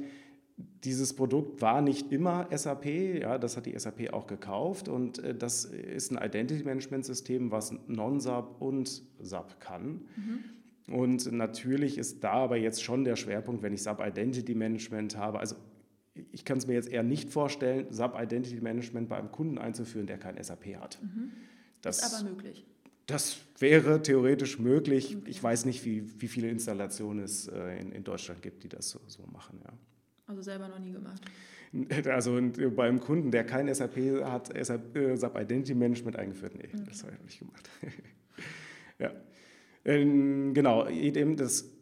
dieses 0.85 1.13
Produkt 1.13 1.61
war 1.61 1.81
nicht 1.81 2.13
immer 2.13 2.47
SAP, 2.49 2.85
ja, 2.85 3.37
das 3.37 3.57
hat 3.57 3.65
die 3.65 3.77
SAP 3.77 4.13
auch 4.13 4.25
gekauft 4.25 4.87
und 4.87 5.19
äh, 5.19 5.35
das 5.35 5.65
ist 5.65 6.15
ein 6.15 6.25
Identity 6.25 6.63
Management 6.63 7.03
System, 7.03 7.51
was 7.51 7.75
Non-SAP 7.87 8.61
und 8.61 9.03
SAP 9.19 9.59
kann. 9.59 10.05
Mhm. 10.15 10.93
Und 10.95 11.29
natürlich 11.29 11.97
ist 11.97 12.23
da 12.23 12.31
aber 12.31 12.55
jetzt 12.55 12.81
schon 12.81 13.03
der 13.03 13.17
Schwerpunkt, 13.17 13.63
wenn 13.63 13.73
ich 13.73 13.83
SAP 13.83 13.99
Identity 13.99 14.55
Management 14.55 15.17
habe, 15.17 15.39
also 15.39 15.57
ich 16.31 16.45
kann 16.45 16.57
es 16.57 16.67
mir 16.67 16.73
jetzt 16.73 16.89
eher 16.89 17.03
nicht 17.03 17.29
vorstellen, 17.29 17.87
SAP 17.91 18.21
Identity 18.21 18.61
Management 18.61 19.09
bei 19.09 19.17
einem 19.17 19.31
Kunden 19.31 19.57
einzuführen, 19.57 20.07
der 20.07 20.17
kein 20.17 20.41
SAP 20.41 20.75
hat. 20.77 20.99
Mhm. 21.01 21.31
Das 21.81 21.99
ist 21.99 22.13
aber 22.13 22.29
möglich. 22.29 22.65
Das 23.05 23.37
wäre 23.59 24.01
theoretisch 24.01 24.59
möglich. 24.59 25.17
Okay. 25.17 25.29
Ich 25.29 25.43
weiß 25.43 25.65
nicht, 25.65 25.83
wie, 25.85 26.21
wie 26.21 26.27
viele 26.27 26.49
Installationen 26.49 27.23
es 27.23 27.47
äh, 27.47 27.79
in, 27.79 27.91
in 27.91 28.03
Deutschland 28.03 28.41
gibt, 28.41 28.63
die 28.63 28.69
das 28.69 28.89
so, 28.89 28.99
so 29.07 29.25
machen. 29.27 29.59
Ja. 29.63 29.73
Also 30.27 30.41
selber 30.41 30.69
noch 30.69 30.79
nie 30.79 30.93
gemacht. 30.93 31.21
Also 32.05 32.39
beim 32.75 32.99
Kunden, 32.99 33.31
der 33.31 33.45
kein 33.45 33.73
SAP 33.73 34.23
hat, 34.23 34.53
SAP, 34.55 34.95
äh, 34.95 35.15
SAP 35.17 35.41
Identity 35.41 35.73
Management 35.73 36.17
eingeführt, 36.17 36.53
nee, 36.55 36.69
okay. 36.71 36.83
das 36.87 37.03
habe 37.03 37.13
ich 37.15 37.23
nicht 37.23 37.39
gemacht. 37.39 37.69
ja. 38.99 39.11
Ähm, 39.83 40.53
genau, 40.53 40.87
das 41.35 41.72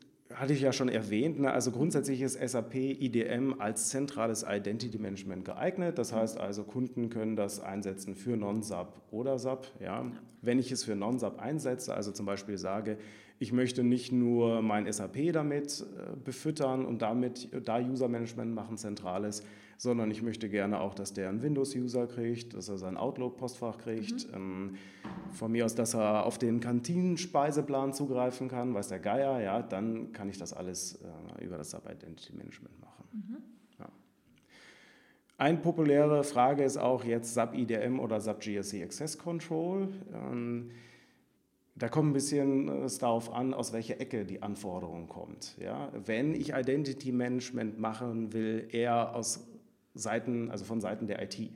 hatte 0.42 0.54
ich 0.54 0.62
ja 0.62 0.74
schon 0.74 0.90
erwähnt. 0.90 1.40
Ne? 1.40 1.52
Also 1.52 1.70
grundsätzlich 1.70 2.20
ist 2.20 2.34
SAP 2.34 2.74
IDM 2.74 3.54
als 3.60 3.90
zentrales 3.90 4.44
Identity 4.48 4.98
Management 4.98 5.46
geeignet. 5.46 6.00
Das 6.00 6.14
heißt 6.14 6.40
also, 6.40 6.64
Kunden 6.64 7.12
können 7.12 7.36
das 7.36 7.60
einsetzen 7.60 8.16
für 8.16 8.36
Non-SAP 8.36 8.92
oder 9.12 9.38
SAP. 9.38 9.68
Ja. 9.80 10.12
Wenn 10.42 10.58
ich 10.58 10.72
es 10.72 10.84
für 10.84 10.96
Non-SAP 10.96 11.40
einsetze, 11.40 11.94
also 11.94 12.12
zum 12.12 12.26
Beispiel 12.26 12.58
sage, 12.58 12.98
ich 13.42 13.52
möchte 13.52 13.84
nicht 13.84 14.12
nur 14.12 14.62
mein 14.62 14.92
SAP 14.92 15.34
damit 15.34 15.82
äh, 15.82 16.16
befüttern 16.16 16.86
und 16.86 17.02
damit 17.02 17.50
da 17.68 17.80
User-Management 17.80 18.54
machen, 18.54 18.78
zentrales, 18.78 19.44
sondern 19.78 20.12
ich 20.12 20.22
möchte 20.22 20.48
gerne 20.48 20.80
auch, 20.80 20.94
dass 20.94 21.12
der 21.14 21.30
einen 21.30 21.42
Windows-User 21.42 22.06
kriegt, 22.06 22.54
dass 22.54 22.70
er 22.70 22.78
sein 22.78 22.98
Outlook-Postfach 22.98 23.80
kriegt, 23.80 24.28
mhm. 24.28 24.36
ähm, 24.36 24.76
von 25.32 25.52
mir 25.52 25.66
aus, 25.66 25.74
dass 25.74 25.96
er 25.96 26.28
auf 26.28 26.38
den 26.38 26.60
Kantinenspeiseplan 26.60 27.94
zugreifen 27.94 28.48
kann, 28.48 28.76
weiß 28.76 28.90
der 28.90 29.00
Geier, 29.00 29.42
ja, 29.42 29.64
dann 29.64 30.12
kann 30.12 30.30
ich 30.30 30.38
das 30.38 30.54
alles 30.54 31.00
äh, 31.02 31.44
über 31.44 31.58
das 31.58 31.72
Sub-Identity-Management 31.72 32.80
machen. 32.80 33.06
Mhm. 33.12 33.38
Ja. 33.80 33.90
Eine 35.40 35.58
populäre 35.58 36.24
Frage 36.24 36.64
ist 36.64 36.78
auch 36.78 37.04
jetzt 37.04 37.34
SAP 37.34 37.58
IDM 37.58 38.00
oder 38.00 38.22
SAP 38.22 38.42
GSC 38.42 38.84
Access 38.84 39.18
Control. 39.18 39.88
Da 41.76 41.88
kommt 41.88 42.10
ein 42.10 42.14
bisschen 42.14 42.68
äh, 42.68 42.84
es 42.84 42.98
darauf 42.98 43.34
an, 43.34 43.54
aus 43.54 43.74
welcher 43.74 44.00
Ecke 44.00 44.26
die 44.26 44.42
Anforderung 44.42 45.08
kommt. 45.08 45.58
Ja? 45.60 45.92
Wenn 45.94 46.34
ich 46.34 46.54
Identity 46.54 47.12
Management 47.12 47.80
machen 47.80 48.34
will, 48.34 48.68
eher 48.72 49.16
aus 49.16 49.48
Seiten, 49.94 50.52
also 50.52 50.66
von 50.66 50.82
Seiten 50.82 51.08
der 51.08 51.22
IT, 51.22 51.40
mhm. 51.40 51.50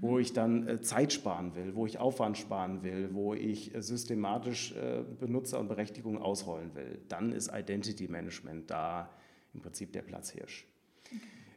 wo 0.00 0.18
ich 0.18 0.32
dann 0.32 0.66
äh, 0.66 0.80
Zeit 0.80 1.12
sparen 1.12 1.54
will, 1.54 1.74
wo 1.74 1.86
ich 1.86 1.98
Aufwand 1.98 2.38
sparen 2.38 2.82
will, 2.82 3.10
wo 3.12 3.34
ich 3.34 3.74
äh, 3.74 3.82
systematisch 3.82 4.74
Benutzer 5.18 5.58
und 5.58 5.68
Berechtigungen 5.68 6.20
ausrollen 6.20 6.74
will, 6.74 7.00
dann 7.08 7.32
ist 7.32 7.50
Identity 7.52 8.08
Management 8.08 8.70
da 8.70 9.10
im 9.52 9.60
Prinzip 9.60 9.92
der 9.92 10.02
Platzhirsch. 10.02 10.66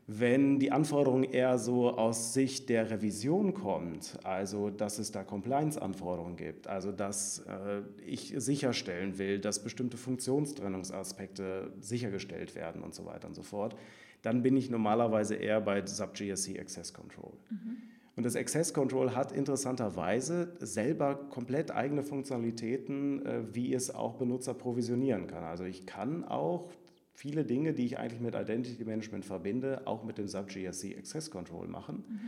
Wenn 0.05 0.59
die 0.59 0.71
Anforderung 0.71 1.23
eher 1.23 1.57
so 1.57 1.91
aus 1.91 2.33
Sicht 2.33 2.67
der 2.67 2.89
Revision 2.89 3.53
kommt, 3.53 4.19
also 4.23 4.69
dass 4.69 4.99
es 4.99 5.11
da 5.11 5.23
Compliance-Anforderungen 5.23 6.35
gibt, 6.35 6.67
also 6.67 6.91
dass 6.91 7.39
äh, 7.39 7.81
ich 8.05 8.33
sicherstellen 8.35 9.17
will, 9.17 9.39
dass 9.39 9.63
bestimmte 9.63 9.95
Funktionstrennungsaspekte 9.95 11.71
sichergestellt 11.79 12.53
werden 12.55 12.83
und 12.83 12.93
so 12.93 13.05
weiter 13.05 13.29
und 13.29 13.33
so 13.33 13.43
fort, 13.43 13.77
dann 14.23 14.41
bin 14.41 14.57
ich 14.57 14.69
normalerweise 14.69 15.35
eher 15.35 15.61
bei 15.61 15.85
SAP 15.85 16.15
GSC 16.15 16.59
Access 16.59 16.93
Control. 16.93 17.31
Mhm. 17.49 17.77
Und 18.15 18.25
das 18.25 18.35
Access 18.35 18.73
Control 18.73 19.15
hat 19.15 19.31
interessanterweise 19.31 20.53
selber 20.59 21.15
komplett 21.15 21.71
eigene 21.71 22.03
Funktionalitäten, 22.03 23.25
äh, 23.25 23.55
wie 23.55 23.73
es 23.73 23.93
auch 23.93 24.15
Benutzer 24.15 24.53
provisionieren 24.53 25.27
kann. 25.27 25.43
Also 25.45 25.63
ich 25.63 25.85
kann 25.85 26.25
auch 26.25 26.69
viele 27.13 27.45
Dinge, 27.45 27.73
die 27.73 27.85
ich 27.85 27.99
eigentlich 27.99 28.21
mit 28.21 28.35
Identity 28.35 28.83
Management 28.83 29.25
verbinde, 29.25 29.83
auch 29.85 30.03
mit 30.03 30.17
dem 30.17 30.27
SAP 30.27 30.49
GSC 30.49 30.95
Access 30.97 31.31
Control 31.31 31.67
machen. 31.67 32.03
Mhm. 32.07 32.19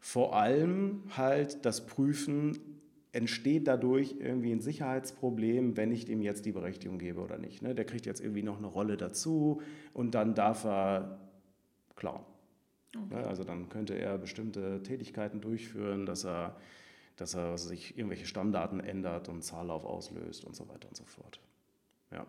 Vor 0.00 0.36
allem 0.36 1.02
halt 1.16 1.64
das 1.64 1.86
Prüfen, 1.86 2.78
entsteht 3.12 3.66
dadurch 3.66 4.16
irgendwie 4.20 4.52
ein 4.52 4.60
Sicherheitsproblem, 4.60 5.76
wenn 5.76 5.92
ich 5.92 6.04
dem 6.04 6.20
jetzt 6.20 6.44
die 6.44 6.52
Berechtigung 6.52 6.98
gebe 6.98 7.20
oder 7.20 7.38
nicht. 7.38 7.62
Ne? 7.62 7.74
Der 7.74 7.84
kriegt 7.84 8.06
jetzt 8.06 8.20
irgendwie 8.20 8.42
noch 8.42 8.58
eine 8.58 8.66
Rolle 8.66 8.96
dazu 8.96 9.62
und 9.94 10.14
dann 10.14 10.34
darf 10.34 10.64
er 10.64 11.18
klauen. 11.96 12.22
Okay. 12.96 13.24
Also 13.24 13.44
dann 13.44 13.68
könnte 13.68 13.94
er 13.94 14.18
bestimmte 14.18 14.82
Tätigkeiten 14.82 15.40
durchführen, 15.40 16.06
dass 16.06 16.24
er, 16.24 16.56
dass 17.16 17.34
er 17.34 17.58
sich 17.58 17.96
irgendwelche 17.96 18.26
Stammdaten 18.26 18.80
ändert 18.80 19.28
und 19.28 19.42
Zahllauf 19.42 19.84
auslöst 19.84 20.44
und 20.44 20.54
so 20.54 20.68
weiter 20.68 20.88
und 20.88 20.96
so 20.96 21.04
fort. 21.04 21.40
Ja. 22.12 22.26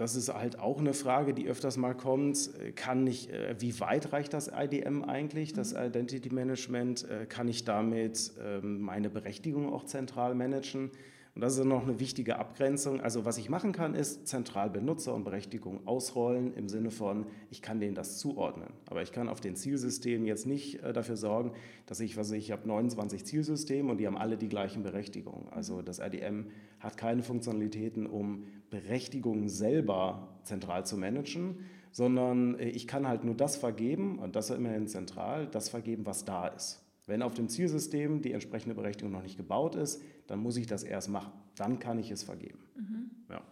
Das 0.00 0.16
ist 0.16 0.32
halt 0.32 0.58
auch 0.58 0.78
eine 0.78 0.94
Frage, 0.94 1.34
die 1.34 1.46
öfters 1.46 1.76
mal 1.76 1.94
kommt. 1.94 2.48
Kann 2.74 3.06
ich, 3.06 3.30
äh, 3.30 3.54
wie 3.58 3.78
weit 3.80 4.14
reicht 4.14 4.32
das 4.32 4.48
IDM 4.48 5.04
eigentlich, 5.04 5.52
das 5.52 5.74
mhm. 5.74 5.80
Identity 5.80 6.30
Management? 6.30 7.06
Äh, 7.06 7.26
kann 7.26 7.48
ich 7.48 7.64
damit 7.66 8.32
ähm, 8.42 8.80
meine 8.80 9.10
Berechtigung 9.10 9.70
auch 9.70 9.84
zentral 9.84 10.34
managen? 10.34 10.90
Und 11.34 11.42
das 11.42 11.56
ist 11.56 11.64
noch 11.64 11.84
eine 11.84 12.00
wichtige 12.00 12.38
Abgrenzung. 12.38 13.00
Also 13.00 13.24
was 13.24 13.38
ich 13.38 13.48
machen 13.48 13.72
kann, 13.72 13.94
ist 13.94 14.26
zentral 14.26 14.68
Benutzer 14.68 15.14
und 15.14 15.22
Berechtigung 15.22 15.86
ausrollen 15.86 16.54
im 16.54 16.68
Sinne 16.68 16.90
von, 16.90 17.26
ich 17.50 17.62
kann 17.62 17.78
denen 17.78 17.94
das 17.94 18.18
zuordnen. 18.18 18.68
Aber 18.86 19.02
ich 19.02 19.12
kann 19.12 19.28
auf 19.28 19.40
den 19.40 19.54
Zielsystemen 19.54 20.26
jetzt 20.26 20.46
nicht 20.46 20.82
äh, 20.82 20.92
dafür 20.92 21.16
sorgen, 21.16 21.52
dass 21.86 22.00
ich, 22.00 22.16
was 22.16 22.32
ich, 22.32 22.46
ich 22.46 22.52
habe 22.52 22.66
29 22.66 23.24
Zielsysteme 23.24 23.90
und 23.90 23.98
die 23.98 24.06
haben 24.06 24.18
alle 24.18 24.36
die 24.36 24.48
gleichen 24.48 24.82
Berechtigungen. 24.82 25.48
Also 25.50 25.82
das 25.82 26.00
RDM 26.00 26.46
hat 26.80 26.96
keine 26.96 27.22
Funktionalitäten, 27.22 28.06
um 28.06 28.44
Berechtigungen 28.70 29.48
selber 29.48 30.36
zentral 30.42 30.84
zu 30.84 30.96
managen, 30.96 31.58
sondern 31.92 32.58
äh, 32.58 32.68
ich 32.70 32.88
kann 32.88 33.06
halt 33.06 33.24
nur 33.24 33.34
das 33.34 33.56
vergeben, 33.56 34.18
und 34.18 34.34
das 34.34 34.50
ist 34.50 34.56
immerhin 34.56 34.88
zentral, 34.88 35.46
das 35.46 35.68
vergeben, 35.68 36.06
was 36.06 36.24
da 36.24 36.48
ist. 36.48 36.79
Wenn 37.10 37.22
auf 37.22 37.34
dem 37.34 37.48
Zielsystem 37.48 38.22
die 38.22 38.32
entsprechende 38.32 38.76
Berechtigung 38.76 39.10
noch 39.10 39.24
nicht 39.24 39.36
gebaut 39.36 39.74
ist, 39.74 40.00
dann 40.28 40.38
muss 40.38 40.56
ich 40.56 40.68
das 40.68 40.84
erst 40.84 41.08
machen. 41.08 41.32
Dann 41.56 41.80
kann 41.80 41.98
ich 41.98 42.12
es 42.12 42.22
vergeben. 42.22 42.60
Mhm. 42.76 43.10
Ja. 43.28 43.42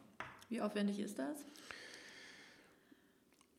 Wie 0.49 0.61
aufwendig 0.61 1.01
ist 1.01 1.19
das? 1.19 1.45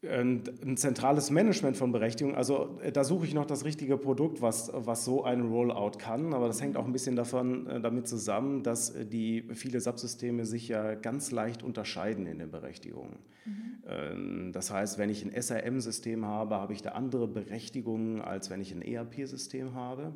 Ein 0.07 0.77
zentrales 0.77 1.29
Management 1.29 1.75
von 1.75 1.91
Berechtigung. 1.91 2.35
Also 2.35 2.79
äh, 2.81 2.91
da 2.91 3.03
suche 3.03 3.25
ich 3.25 3.33
noch 3.33 3.45
das 3.45 3.65
richtige 3.65 3.97
Produkt, 3.97 4.41
was, 4.41 4.71
was 4.73 5.03
so 5.03 5.23
ein 5.23 5.41
Rollout 5.41 5.97
kann. 5.97 6.33
Aber 6.33 6.47
das 6.47 6.61
hängt 6.61 6.77
auch 6.77 6.85
ein 6.85 6.93
bisschen 6.93 7.17
davon, 7.17 7.67
äh, 7.67 7.81
damit 7.81 8.07
zusammen, 8.07 8.63
dass 8.63 8.91
äh, 8.91 9.05
die 9.05 9.43
viele 9.53 9.81
Subsysteme 9.81 10.45
sich 10.45 10.69
ja 10.69 10.95
ganz 10.95 11.31
leicht 11.31 11.63
unterscheiden 11.63 12.27
in 12.27 12.39
den 12.39 12.49
Berechtigungen. 12.49 13.17
Mhm. 13.45 13.83
Ähm, 13.87 14.51
das 14.53 14.71
heißt, 14.71 14.97
wenn 14.99 15.09
ich 15.09 15.25
ein 15.25 15.33
SRM-System 15.33 16.25
habe, 16.25 16.55
habe 16.55 16.71
ich 16.71 16.81
da 16.81 16.91
andere 16.91 17.27
Berechtigungen, 17.27 18.21
als 18.21 18.49
wenn 18.49 18.61
ich 18.61 18.73
ein 18.73 18.81
ERP-System 18.81 19.73
habe. 19.73 20.13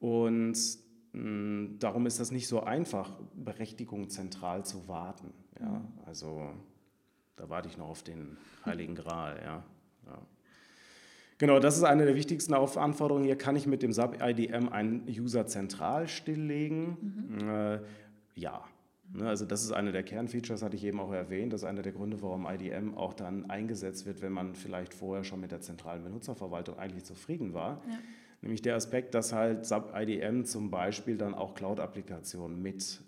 Und 0.00 0.56
mm, 1.12 1.78
darum 1.78 2.06
ist 2.06 2.20
das 2.20 2.30
nicht 2.30 2.48
so 2.48 2.62
einfach, 2.62 3.18
Berechtigungen 3.34 4.08
zentral 4.08 4.64
zu 4.64 4.88
warten. 4.88 5.34
Ja? 5.60 5.68
Mhm. 5.68 5.88
Also 6.06 6.48
da 7.36 7.48
warte 7.48 7.68
ich 7.68 7.76
noch 7.76 7.88
auf 7.88 8.02
den 8.02 8.36
Heiligen 8.64 8.94
Gral. 8.94 9.40
Ja. 9.42 9.64
ja. 10.06 10.18
Genau, 11.38 11.58
das 11.58 11.76
ist 11.76 11.82
eine 11.82 12.04
der 12.04 12.14
wichtigsten 12.14 12.54
Anforderungen. 12.54 13.24
Hier 13.24 13.36
kann 13.36 13.56
ich 13.56 13.66
mit 13.66 13.82
dem 13.82 13.92
SAP-IDM 13.92 14.68
einen 14.68 15.06
User 15.08 15.46
zentral 15.46 16.06
stilllegen. 16.08 17.26
Mhm. 17.28 17.48
Äh, 17.48 17.80
ja. 18.34 18.64
Ne, 19.12 19.28
also 19.28 19.44
das 19.44 19.62
ist 19.62 19.72
eine 19.72 19.92
der 19.92 20.02
Kernfeatures, 20.02 20.62
hatte 20.62 20.76
ich 20.76 20.84
eben 20.84 20.98
auch 21.00 21.12
erwähnt. 21.12 21.52
Das 21.52 21.62
ist 21.62 21.68
einer 21.68 21.82
der 21.82 21.92
Gründe, 21.92 22.22
warum 22.22 22.46
IDM 22.46 22.94
auch 22.96 23.12
dann 23.12 23.50
eingesetzt 23.50 24.06
wird, 24.06 24.22
wenn 24.22 24.32
man 24.32 24.54
vielleicht 24.54 24.94
vorher 24.94 25.24
schon 25.24 25.40
mit 25.40 25.52
der 25.52 25.60
zentralen 25.60 26.02
Benutzerverwaltung 26.02 26.78
eigentlich 26.78 27.04
zufrieden 27.04 27.52
war. 27.52 27.82
Ja. 27.88 27.98
Nämlich 28.40 28.62
der 28.62 28.76
Aspekt, 28.76 29.14
dass 29.14 29.32
halt 29.32 29.66
SAP 29.66 29.94
IDM 29.94 30.44
zum 30.44 30.70
Beispiel 30.70 31.16
dann 31.16 31.34
auch 31.34 31.54
Cloud-Applikationen 31.54 32.60
mit 32.60 33.00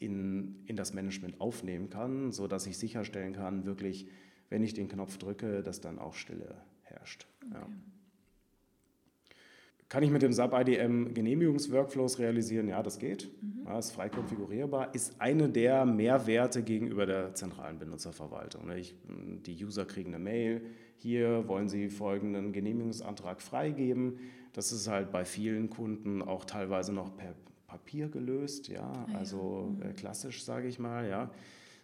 in, 0.00 0.64
in 0.66 0.76
das 0.76 0.94
Management 0.94 1.40
aufnehmen 1.40 1.90
kann, 1.90 2.32
sodass 2.32 2.66
ich 2.66 2.76
sicherstellen 2.76 3.32
kann, 3.32 3.64
wirklich, 3.64 4.08
wenn 4.48 4.62
ich 4.62 4.74
den 4.74 4.88
Knopf 4.88 5.18
drücke, 5.18 5.62
dass 5.62 5.80
dann 5.80 5.98
auch 5.98 6.14
Stille 6.14 6.56
herrscht. 6.82 7.26
Okay. 7.44 7.54
Ja. 7.54 7.68
Kann 9.88 10.02
ich 10.02 10.10
mit 10.10 10.20
dem 10.20 10.34
SAP 10.34 10.52
IDM 10.52 11.14
Genehmigungsworkflows 11.14 12.18
realisieren? 12.18 12.68
Ja, 12.68 12.82
das 12.82 12.98
geht. 12.98 13.30
Mhm. 13.40 13.64
Ja, 13.64 13.78
ist 13.78 13.92
frei 13.92 14.10
konfigurierbar. 14.10 14.94
Ist 14.94 15.18
eine 15.18 15.48
der 15.48 15.86
Mehrwerte 15.86 16.62
gegenüber 16.62 17.06
der 17.06 17.34
zentralen 17.34 17.78
Benutzerverwaltung. 17.78 18.66
Ne? 18.66 18.80
Ich, 18.80 18.94
die 19.06 19.64
User 19.64 19.86
kriegen 19.86 20.14
eine 20.14 20.22
Mail. 20.22 20.62
Hier 20.96 21.48
wollen 21.48 21.70
sie 21.70 21.88
folgenden 21.88 22.52
Genehmigungsantrag 22.52 23.40
freigeben. 23.40 24.18
Das 24.52 24.72
ist 24.72 24.88
halt 24.88 25.10
bei 25.10 25.24
vielen 25.24 25.70
Kunden 25.70 26.20
auch 26.20 26.44
teilweise 26.44 26.92
noch 26.92 27.16
per 27.16 27.34
Papier 27.68 28.08
gelöst, 28.08 28.66
ja, 28.68 28.82
ah, 28.82 29.06
also. 29.18 29.72
Mhm. 29.76 29.82
Äh, 29.82 29.92
klassisch, 29.92 30.42
sage 30.42 30.66
ich 30.66 30.80
mal, 30.80 31.08
ja. 31.08 31.30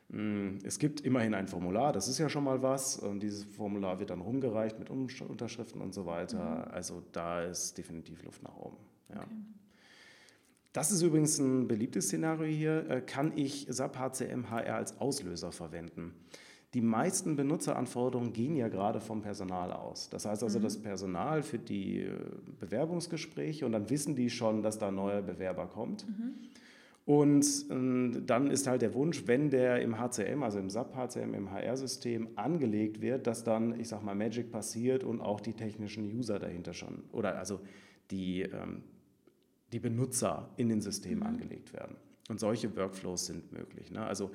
Mm, 0.09 0.59
es 0.64 0.79
gibt 0.79 1.03
immerhin 1.03 1.35
ein 1.35 1.47
Formular, 1.47 1.93
das 1.93 2.09
ist 2.09 2.19
ja 2.19 2.29
schon 2.29 2.43
mal 2.45 2.62
was. 2.62 2.99
Und 2.99 3.21
dieses 3.21 3.45
Formular 3.45 4.00
wird 4.00 4.11
dann 4.11 4.21
rumgereicht 4.21 4.79
mit 4.79 4.91
Unterschriften 4.91 5.81
und 5.81 5.95
so 5.95 6.07
weiter. 6.07 6.67
Mhm. 6.67 6.73
Also 6.73 7.03
da 7.12 7.43
ist 7.43 7.79
definitiv 7.79 8.25
Luft 8.25 8.43
nach 8.43 8.57
oben. 8.57 8.76
Ja. 9.11 9.21
Okay. 9.21 9.31
Das 10.73 10.91
ist 10.91 11.03
übrigens 11.03 11.38
ein 11.38 11.69
beliebtes 11.69 12.07
Szenario 12.07 12.47
hier. 12.47 12.91
Äh, 12.91 13.00
kann 13.00 13.33
ich 13.37 13.67
SAP 13.69 13.97
HCM 13.97 14.50
HR 14.50 14.75
als 14.75 14.99
Auslöser 14.99 15.53
verwenden? 15.53 16.14
Die 16.75 16.81
meisten 16.81 17.37
Benutzeranforderungen 17.37 18.33
gehen 18.33 18.57
ja 18.57 18.69
gerade 18.69 19.00
vom 19.00 19.23
Personal 19.23 19.73
aus. 19.73 20.11
Das 20.11 20.26
heißt 20.26 20.43
also, 20.43 20.59
mhm. 20.59 20.64
das 20.64 20.76
Personal 20.76 21.43
für 21.43 21.59
die 21.59 22.00
äh, 22.00 22.11
Bewerbungsgespräche 22.59 23.64
und 23.64 23.73
dann 23.73 23.88
wissen 23.90 24.16
die 24.16 24.28
schon, 24.28 24.62
dass 24.62 24.78
da 24.78 24.88
ein 24.88 24.97
neuer 24.97 25.23
Bewerber 25.23 25.66
kommt. 25.66 26.07
Mhm. 26.09 26.35
Und 27.07 27.47
äh, 27.71 28.23
dann 28.26 28.50
ist 28.50 28.66
halt 28.66 28.83
der 28.83 28.93
Wunsch, 28.95 29.25
wenn 29.26 29.50
der 29.50 29.81
im 29.83 30.00
HCM, 30.00 30.43
also 30.43 30.59
im 30.59 30.69
SAP 30.69 30.97
HCM, 30.97 31.35
im 31.35 31.52
HR-System 31.52 32.31
angelegt 32.35 33.00
wird, 33.00 33.28
dass 33.28 33.45
dann, 33.45 33.78
ich 33.78 33.88
sag 33.88 34.02
mal, 34.02 34.16
Magic 34.16 34.50
passiert 34.50 35.04
und 35.04 35.21
auch 35.21 35.40
die 35.40 35.52
technischen 35.52 36.04
User 36.04 36.40
dahinter 36.40 36.73
schon, 36.73 37.04
oder 37.12 37.38
also 37.38 37.61
die, 38.11 38.43
ähm, 38.43 38.83
die 39.73 39.78
Benutzer 39.78 40.50
in 40.57 40.69
den 40.69 40.81
Systemen 40.81 41.21
mhm. 41.21 41.26
angelegt 41.26 41.73
werden. 41.73 41.97
Und 42.28 42.40
solche 42.40 42.75
Workflows 42.75 43.26
sind 43.26 43.52
möglich. 43.52 43.93
Ne? 43.93 44.04
Also 44.04 44.31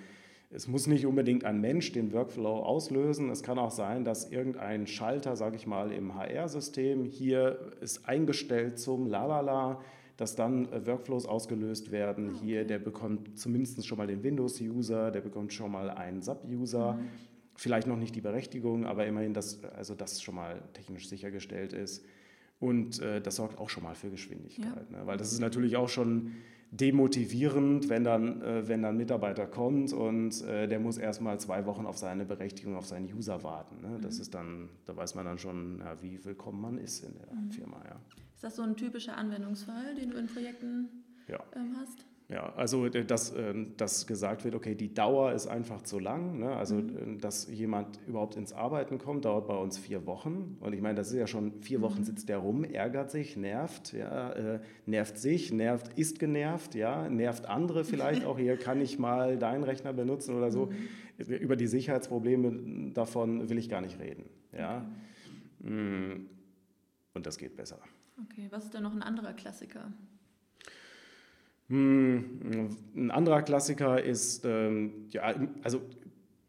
es 0.52 0.68
muss 0.68 0.88
nicht 0.88 1.06
unbedingt 1.06 1.46
ein 1.46 1.62
Mensch 1.62 1.92
den 1.92 2.12
Workflow 2.12 2.64
auslösen. 2.64 3.30
Es 3.30 3.44
kann 3.44 3.60
auch 3.60 3.70
sein, 3.70 4.04
dass 4.04 4.32
irgendein 4.32 4.88
Schalter, 4.88 5.36
sage 5.36 5.56
ich 5.56 5.68
mal, 5.68 5.92
im 5.92 6.16
HR-System 6.16 7.06
hier 7.06 7.74
ist 7.82 8.08
eingestellt 8.08 8.80
zum 8.80 9.06
Lalala, 9.06 9.80
dass 10.18 10.36
dann 10.36 10.72
äh, 10.74 10.86
Workflows 10.88 11.28
ausgelöst 11.28 11.92
werden. 11.92 12.32
Ah, 12.34 12.40
hier, 12.42 12.66
der 12.66 12.80
bekommt 12.80 13.38
zumindest 13.40 13.86
schon 13.86 14.00
mal 14.00 14.08
den 14.08 14.24
Windows-User, 14.24 15.12
der 15.12 15.22
bekommt 15.22 15.54
schon 15.54 15.72
mal 15.72 15.92
einen 15.92 16.22
SAP-User. 16.22 16.94
Mhm. 16.94 17.08
Vielleicht 17.56 17.88
noch 17.88 17.98
nicht 17.98 18.16
die 18.16 18.22
Berechtigung, 18.22 18.86
aber 18.86 19.06
immerhin, 19.06 19.34
dass 19.34 19.64
also 19.64 19.94
das 19.94 20.22
schon 20.22 20.36
mal 20.36 20.64
technisch 20.74 21.08
sichergestellt 21.10 21.74
ist. 21.74 22.04
Und 22.60 23.00
äh, 23.02 23.22
das 23.22 23.36
sorgt 23.36 23.60
auch 23.60 23.70
schon 23.70 23.84
mal 23.84 23.96
für 23.96 24.10
Geschwindigkeit. 24.10 24.88
Ja. 24.92 24.98
Ne? 24.98 25.06
Weil 25.06 25.18
das 25.18 25.32
ist 25.32 25.40
natürlich 25.40 25.78
auch 25.78 25.90
schon 25.90 26.32
demotivierend, 26.72 27.90
wenn 27.90 28.04
dann, 28.04 28.42
äh, 28.42 28.68
wenn 28.68 28.84
dann 28.84 28.96
ein 28.96 28.98
Mitarbeiter 28.98 29.48
kommt 29.48 29.92
und 29.92 30.42
äh, 30.44 30.68
der 30.68 30.80
muss 30.80 30.98
erstmal 30.98 31.40
zwei 31.40 31.66
Wochen 31.66 31.86
auf 31.86 31.98
seine 31.98 32.26
Berechtigung, 32.26 32.76
auf 32.76 32.86
seinen 32.86 33.12
User 33.12 33.44
warten. 33.44 33.82
Ne? 33.82 34.00
Das 34.02 34.16
mhm. 34.16 34.22
ist 34.22 34.34
dann, 34.36 34.70
da 34.86 34.96
weiß 34.96 35.16
man 35.16 35.26
dann 35.26 35.40
schon, 35.40 35.80
ja, 35.80 36.02
wie 36.02 36.24
willkommen 36.24 36.62
man 36.62 36.78
ist 36.78 37.04
in 37.04 37.14
der 37.14 37.34
mhm. 37.34 37.52
Firma. 37.52 37.82
Ja. 37.86 37.96
Ist 38.36 38.44
das 38.44 38.56
so 38.56 38.62
ein 38.62 38.76
typischer 38.76 39.18
Anwendungsfall, 39.18 39.96
den 39.96 40.12
du 40.12 40.18
in 40.18 40.28
Projekten 40.28 40.90
ja. 41.28 41.40
ähm, 41.56 41.76
hast? 41.80 42.06
Ja, 42.30 42.54
also 42.56 42.86
äh, 42.86 43.04
dass, 43.04 43.36
ähm, 43.36 43.74
dass 43.78 44.06
gesagt 44.06 44.46
wird, 44.46 44.54
okay, 44.54 44.76
die 44.76 44.94
Dauer 44.94 45.34
ist 45.34 45.48
einfach 45.48 45.82
zu 45.82 45.98
lang. 45.98 46.40
Ne? 46.40 46.56
Also, 46.56 46.76
mhm. 46.76 47.16
Äh, 47.16 47.18
dass 47.18 47.50
jemand 47.50 48.00
überhaupt 48.08 48.36
ins 48.36 48.54
Arbeiten 48.54 49.00
kommt, 49.00 49.26
dauert 49.26 49.48
bei 49.48 49.56
uns 49.56 49.80
vier 49.80 50.06
Wochen. 50.06 50.58
Und 50.60 50.74
ich 50.74 50.82
meine, 50.82 50.96
das 50.96 51.08
ist 51.08 51.16
ja 51.16 51.26
schon, 51.26 51.62
vier 51.62 51.82
Wochen 51.82 52.02
mhm. 52.02 52.04
sitzt 52.04 52.30
der 52.30 52.38
rum, 52.38 52.64
ärgert 52.64 53.10
sich, 53.10 53.36
nervt, 53.36 53.94
ja, 53.94 54.32
äh, 54.34 54.60
nervt 54.86 55.18
sich, 55.18 55.52
nervt, 55.52 55.98
ist 55.98 56.20
genervt, 56.20 56.76
ja, 56.76 57.10
nervt 57.10 57.48
andere 57.48 57.84
vielleicht 57.84 58.24
auch. 58.26 58.38
Hier 58.38 58.58
kann 58.58 58.80
ich 58.80 59.00
mal 59.00 59.38
deinen 59.40 59.64
Rechner 59.64 59.92
benutzen 59.92 60.36
oder 60.36 60.52
so. 60.52 60.68
Mhm. 60.68 61.34
Über 61.34 61.56
die 61.56 61.68
Sicherheitsprobleme 61.68 62.92
davon 62.94 63.50
will 63.50 63.58
ich 63.58 63.70
gar 63.70 63.82
nicht 63.82 64.00
reden. 64.00 64.26
Ja. 64.54 64.86
Okay. 65.60 65.70
Mm. 65.70 66.30
Und 67.14 67.26
das 67.26 67.38
geht 67.38 67.58
besser. 67.58 67.80
Okay, 68.24 68.48
was 68.50 68.66
ist 68.66 68.74
denn 68.74 68.84
noch 68.84 68.94
ein 68.94 69.02
anderer 69.02 69.34
Klassiker? 69.34 69.92
Hm, 71.70 72.76
ein 72.96 73.12
anderer 73.12 73.44
Klassiker 73.44 74.04
ist, 74.04 74.44
ähm, 74.44 75.08
ja, 75.12 75.36
also 75.64 75.82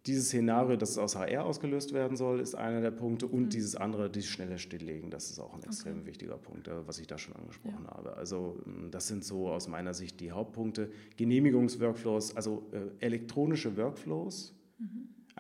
dieses 0.06 0.28
Szenario, 0.28 0.76
dass 0.76 0.90
es 0.90 0.98
aus 0.98 1.14
HR 1.14 1.44
ausgelöst 1.44 1.92
werden 1.92 2.16
soll, 2.16 2.40
ist 2.40 2.54
einer 2.54 2.80
der 2.80 2.90
Punkte 2.90 3.26
und 3.26 3.44
mhm. 3.44 3.48
dieses 3.50 3.76
andere, 3.76 4.08
dieses 4.08 4.30
schnelle 4.30 4.58
Stilllegen, 4.58 5.10
das 5.10 5.30
ist 5.30 5.38
auch 5.38 5.52
ein 5.52 5.62
extrem 5.62 5.98
okay. 5.98 6.06
wichtiger 6.06 6.38
Punkt, 6.38 6.68
äh, 6.68 6.86
was 6.86 6.98
ich 6.98 7.06
da 7.06 7.18
schon 7.18 7.36
angesprochen 7.36 7.84
ja. 7.84 7.96
habe. 7.96 8.16
Also 8.16 8.58
hm, 8.64 8.90
das 8.90 9.08
sind 9.08 9.24
so 9.24 9.50
aus 9.50 9.68
meiner 9.68 9.92
Sicht 9.92 10.20
die 10.20 10.32
Hauptpunkte. 10.32 10.90
Genehmigungsworkflows, 11.16 12.34
also 12.34 12.66
äh, 12.72 13.04
elektronische 13.04 13.76
Workflows. 13.76 14.54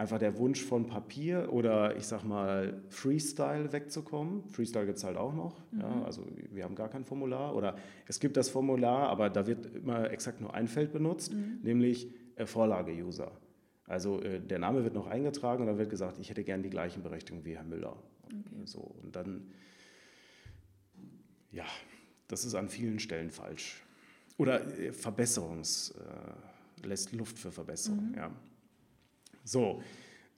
Einfach 0.00 0.18
der 0.18 0.38
Wunsch 0.38 0.64
von 0.64 0.86
Papier 0.86 1.52
oder 1.52 1.94
ich 1.94 2.06
sag 2.06 2.24
mal 2.24 2.82
Freestyle 2.88 3.70
wegzukommen. 3.70 4.48
Freestyle 4.48 4.86
gibt 4.86 4.96
es 4.96 5.04
halt 5.04 5.18
auch 5.18 5.34
noch. 5.34 5.60
Mhm. 5.72 5.80
Ja, 5.80 6.04
also 6.04 6.26
wir 6.50 6.64
haben 6.64 6.74
gar 6.74 6.88
kein 6.88 7.04
Formular 7.04 7.54
oder 7.54 7.76
es 8.06 8.18
gibt 8.18 8.38
das 8.38 8.48
Formular, 8.48 9.10
aber 9.10 9.28
da 9.28 9.46
wird 9.46 9.66
immer 9.76 10.10
exakt 10.10 10.40
nur 10.40 10.54
ein 10.54 10.68
Feld 10.68 10.92
benutzt, 10.92 11.34
mhm. 11.34 11.58
nämlich 11.62 12.08
äh, 12.36 12.46
Vorlage-User. 12.46 13.30
Also 13.86 14.22
äh, 14.22 14.40
der 14.40 14.58
Name 14.58 14.84
wird 14.84 14.94
noch 14.94 15.06
eingetragen 15.06 15.60
und 15.60 15.66
dann 15.66 15.76
wird 15.76 15.90
gesagt, 15.90 16.18
ich 16.18 16.30
hätte 16.30 16.44
gern 16.44 16.62
die 16.62 16.70
gleichen 16.70 17.02
Berechtigungen 17.02 17.44
wie 17.44 17.56
Herr 17.56 17.64
Müller. 17.64 18.02
Okay. 18.24 18.64
So, 18.64 18.80
und 19.02 19.14
dann, 19.14 19.50
ja, 21.52 21.66
das 22.26 22.46
ist 22.46 22.54
an 22.54 22.70
vielen 22.70 23.00
Stellen 23.00 23.30
falsch. 23.30 23.82
Oder 24.38 24.66
äh, 24.78 24.94
Verbesserungs, 24.94 25.90
äh, 25.90 26.86
lässt 26.86 27.12
Luft 27.12 27.38
für 27.38 27.52
Verbesserung, 27.52 28.12
mhm. 28.12 28.14
ja. 28.16 28.30
So, 29.44 29.82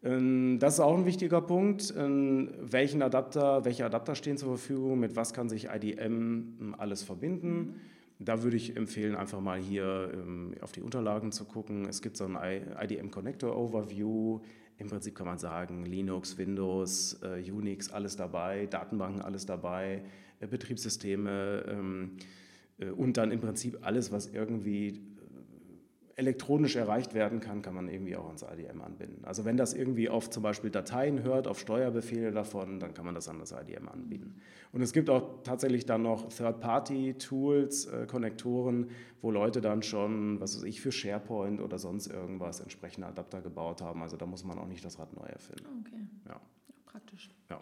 ähm, 0.02 0.58
das 0.58 0.74
ist 0.74 0.80
auch 0.80 0.96
ein 0.96 1.06
wichtiger 1.06 1.40
Punkt. 1.40 1.92
Ähm, 1.96 2.50
welchen 2.60 3.02
Adapter, 3.02 3.64
welche 3.64 3.84
Adapter 3.84 4.14
stehen 4.14 4.36
zur 4.36 4.48
Verfügung? 4.48 5.00
Mit 5.00 5.16
was 5.16 5.32
kann 5.32 5.48
sich 5.48 5.68
IDM 5.68 6.56
ähm, 6.60 6.74
alles 6.78 7.02
verbinden? 7.02 7.80
Da 8.18 8.42
würde 8.42 8.56
ich 8.56 8.76
empfehlen, 8.76 9.16
einfach 9.16 9.40
mal 9.40 9.58
hier 9.58 10.12
auf 10.60 10.70
die 10.70 10.80
Unterlagen 10.80 11.32
zu 11.32 11.44
gucken. 11.44 11.88
Es 11.88 12.02
gibt 12.02 12.16
so 12.16 12.24
ein 12.24 12.36
IDM 12.80 13.10
Connector 13.10 13.56
Overview. 13.56 14.40
Im 14.78 14.88
Prinzip 14.88 15.14
kann 15.14 15.26
man 15.26 15.38
sagen, 15.38 15.84
Linux, 15.84 16.38
Windows, 16.38 17.20
äh, 17.22 17.50
Unix, 17.50 17.90
alles 17.90 18.16
dabei, 18.16 18.66
Datenbanken, 18.66 19.22
alles 19.22 19.46
dabei, 19.46 20.02
äh, 20.40 20.46
Betriebssysteme 20.46 22.10
äh, 22.78 22.90
und 22.90 23.16
dann 23.16 23.30
im 23.30 23.40
Prinzip 23.40 23.78
alles, 23.82 24.10
was 24.10 24.26
irgendwie 24.26 25.00
elektronisch 26.16 26.76
erreicht 26.76 27.14
werden 27.14 27.40
kann, 27.40 27.62
kann 27.62 27.74
man 27.74 27.88
irgendwie 27.88 28.16
auch 28.16 28.26
ans 28.26 28.42
IDM 28.42 28.80
anbinden. 28.82 29.24
Also 29.24 29.44
wenn 29.44 29.56
das 29.56 29.72
irgendwie 29.74 30.08
auf 30.08 30.30
zum 30.30 30.42
Beispiel 30.42 30.70
Dateien 30.70 31.22
hört, 31.22 31.46
auf 31.46 31.58
Steuerbefehle 31.58 32.32
davon, 32.32 32.80
dann 32.80 32.94
kann 32.94 33.04
man 33.04 33.14
das 33.14 33.28
an 33.28 33.38
das 33.38 33.52
IDM 33.52 33.88
anbieten. 33.88 34.36
Und 34.72 34.82
es 34.82 34.92
gibt 34.92 35.10
auch 35.10 35.42
tatsächlich 35.42 35.86
dann 35.86 36.02
noch 36.02 36.28
Third-Party-Tools, 36.28 37.86
äh, 37.86 38.06
Konnektoren, 38.06 38.90
wo 39.20 39.30
Leute 39.30 39.60
dann 39.60 39.82
schon, 39.82 40.40
was 40.40 40.56
weiß 40.56 40.64
ich, 40.64 40.80
für 40.80 40.92
SharePoint 40.92 41.60
oder 41.60 41.78
sonst 41.78 42.08
irgendwas 42.08 42.60
entsprechende 42.60 43.06
Adapter 43.06 43.40
gebaut 43.40 43.80
haben. 43.80 44.02
Also 44.02 44.16
da 44.16 44.26
muss 44.26 44.44
man 44.44 44.58
auch 44.58 44.68
nicht 44.68 44.84
das 44.84 44.98
Rad 44.98 45.14
neu 45.14 45.26
erfinden. 45.26 45.84
Okay. 45.86 46.06
Ja. 46.28 46.40
Praktisch. 46.86 47.30
Ja. 47.48 47.60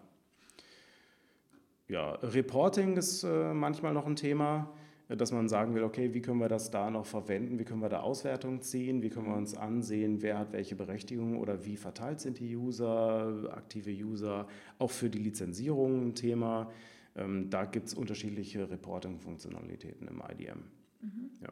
Ja, 1.89 2.13
Reporting 2.23 2.97
ist 2.97 3.25
äh, 3.25 3.53
manchmal 3.53 3.93
noch 3.93 4.07
ein 4.07 4.15
Thema 4.15 4.73
dass 5.17 5.33
man 5.33 5.49
sagen 5.49 5.75
will, 5.75 5.83
okay, 5.83 6.15
wie 6.15 6.21
können 6.21 6.39
wir 6.39 6.49
das 6.49 6.71
da 6.71 6.91
noch 6.91 7.07
verwenden, 7.07 7.59
wie 7.59 7.65
können 7.65 7.83
wir 7.83 7.89
da 7.89 8.01
Auswertungen 8.01 8.63
ziehen, 8.63 9.03
wie 9.03 9.11
können 9.11 9.27
wir 9.27 9.37
uns 9.37 9.57
ansehen, 9.57 10.23
wer 10.23 10.39
hat 10.39 10.53
welche 10.53 10.77
Berechtigungen 10.77 11.39
oder 11.39 11.65
wie 11.65 11.77
verteilt 11.77 12.21
sind 12.21 12.39
die 12.39 12.55
User, 12.55 13.51
aktive 13.53 13.91
User, 13.91 14.47
auch 14.79 14.91
für 14.91 15.11
die 15.11 15.19
Lizenzierung 15.19 16.09
ein 16.09 16.15
Thema. 16.15 16.71
Ähm, 17.17 17.51
da 17.51 17.65
gibt 17.65 17.89
es 17.89 17.95
unterschiedliche 17.95 18.71
Reporting-Funktionalitäten 18.71 20.07
im 20.07 20.23
IDM. 20.31 20.61
Mhm. 21.01 21.31
Ja. 21.43 21.49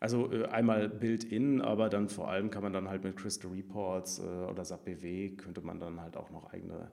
Also 0.00 0.32
äh, 0.32 0.46
einmal 0.46 0.88
Build-in, 0.88 1.60
aber 1.60 1.90
dann 1.90 2.08
vor 2.08 2.30
allem 2.30 2.50
kann 2.50 2.62
man 2.62 2.72
dann 2.72 2.88
halt 2.88 3.04
mit 3.04 3.16
Crystal 3.16 3.50
Reports 3.50 4.18
äh, 4.18 4.22
oder 4.22 4.64
SAP 4.64 4.86
BW 4.86 5.30
könnte 5.36 5.60
man 5.60 5.78
dann 5.78 6.00
halt 6.00 6.16
auch 6.16 6.30
noch 6.30 6.50
eigene, 6.52 6.90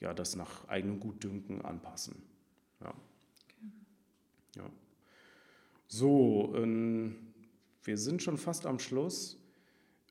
ja, 0.00 0.12
das 0.12 0.36
nach 0.36 0.68
eigenem 0.68 1.00
Gutdünken 1.00 1.62
anpassen. 1.62 2.22
Ja. 2.82 2.90
Okay. 2.90 3.72
ja. 4.56 4.64
So, 5.92 6.54
ähm, 6.56 7.16
wir 7.84 7.98
sind 7.98 8.22
schon 8.22 8.38
fast 8.38 8.64
am 8.64 8.78
Schluss. 8.78 9.38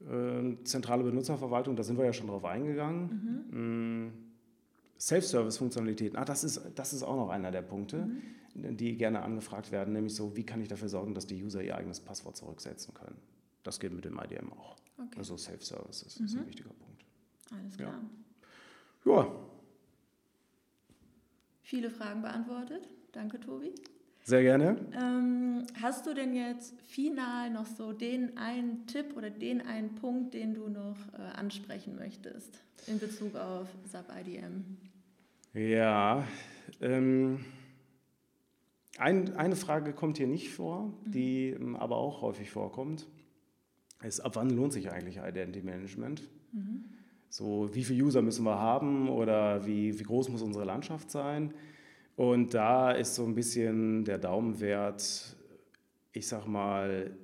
Ähm, 0.07 0.63
zentrale 0.63 1.03
Benutzerverwaltung, 1.03 1.75
da 1.75 1.81
sind 1.81 1.97
wir 1.97 2.05
ja 2.05 2.13
schon 2.13 2.27
drauf 2.27 2.45
eingegangen. 2.45 3.45
Mhm. 3.49 3.57
Ähm, 3.57 4.13
Self-Service-Funktionalitäten, 4.99 6.19
ah, 6.19 6.25
das 6.25 6.43
ist, 6.43 6.61
das 6.75 6.93
ist 6.93 7.01
auch 7.01 7.15
noch 7.15 7.29
einer 7.29 7.49
der 7.49 7.63
Punkte, 7.63 8.11
mhm. 8.53 8.77
die 8.77 8.95
gerne 8.95 9.23
angefragt 9.23 9.71
werden, 9.71 9.93
nämlich 9.93 10.13
so, 10.13 10.35
wie 10.35 10.45
kann 10.45 10.61
ich 10.61 10.67
dafür 10.67 10.87
sorgen, 10.87 11.15
dass 11.15 11.25
die 11.25 11.43
User 11.43 11.63
ihr 11.63 11.75
eigenes 11.75 11.99
Passwort 11.99 12.37
zurücksetzen 12.37 12.93
können. 12.93 13.17
Das 13.63 13.79
geht 13.79 13.91
mit 13.91 14.05
dem 14.05 14.19
IDM 14.19 14.53
auch. 14.53 14.75
Okay. 14.99 15.17
Also 15.17 15.35
Self-Services 15.35 16.19
mhm. 16.19 16.25
ist 16.25 16.35
ein 16.35 16.43
mhm. 16.43 16.47
wichtiger 16.47 16.69
Punkt. 16.69 17.05
Alles 17.51 17.75
klar. 17.75 17.99
Ja. 19.05 19.15
ja. 19.15 19.35
Viele 21.63 21.89
Fragen 21.89 22.21
beantwortet. 22.21 22.87
Danke, 23.13 23.39
Tobi. 23.39 23.73
Sehr 24.23 24.43
gerne. 24.43 24.77
Ähm, 24.93 25.65
hast 25.81 26.05
du 26.05 26.13
denn 26.13 26.33
jetzt 26.33 26.79
final 26.81 27.49
noch 27.49 27.65
so 27.65 27.91
den 27.91 28.37
einen 28.37 28.85
Tipp 28.85 29.17
oder 29.17 29.29
den 29.29 29.61
einen 29.61 29.95
Punkt, 29.95 30.33
den 30.33 30.53
du 30.53 30.69
noch 30.69 30.97
äh, 31.13 31.21
ansprechen 31.37 31.95
möchtest 31.95 32.61
in 32.87 32.99
Bezug 32.99 33.35
auf 33.35 33.67
SAP 33.89 34.05
IDM? 34.21 34.77
Ja, 35.53 36.25
ähm, 36.79 37.43
ein, 38.97 39.35
eine 39.35 39.55
Frage 39.55 39.93
kommt 39.93 40.17
hier 40.17 40.27
nicht 40.27 40.49
vor, 40.49 40.93
mhm. 41.05 41.11
die 41.11 41.49
ähm, 41.49 41.75
aber 41.75 41.97
auch 41.97 42.21
häufig 42.21 42.51
vorkommt. 42.51 43.07
Ist, 44.03 44.19
ab 44.19 44.35
wann 44.35 44.49
lohnt 44.49 44.73
sich 44.73 44.91
eigentlich 44.91 45.17
Identity 45.17 45.61
Management? 45.65 46.21
Mhm. 46.53 46.85
So, 47.29 47.73
wie 47.73 47.83
viele 47.83 48.03
User 48.03 48.21
müssen 48.21 48.45
wir 48.45 48.59
haben 48.59 49.09
oder 49.09 49.65
wie, 49.65 49.97
wie 49.97 50.03
groß 50.03 50.29
muss 50.29 50.41
unsere 50.41 50.65
Landschaft 50.65 51.09
sein? 51.09 51.53
Und 52.21 52.53
da 52.53 52.91
ist 52.91 53.15
so 53.15 53.25
ein 53.25 53.33
bisschen 53.33 54.05
der 54.05 54.19
Daumenwert, 54.19 55.35
ich 56.13 56.27
sag 56.27 56.45
mal, 56.45 57.17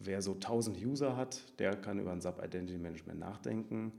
wer 0.00 0.20
so 0.20 0.32
1000 0.32 0.84
User 0.84 1.16
hat, 1.16 1.40
der 1.60 1.76
kann 1.76 2.00
über 2.00 2.10
ein 2.10 2.20
SAP 2.20 2.44
Identity 2.44 2.78
Management 2.78 3.20
nachdenken. 3.20 3.92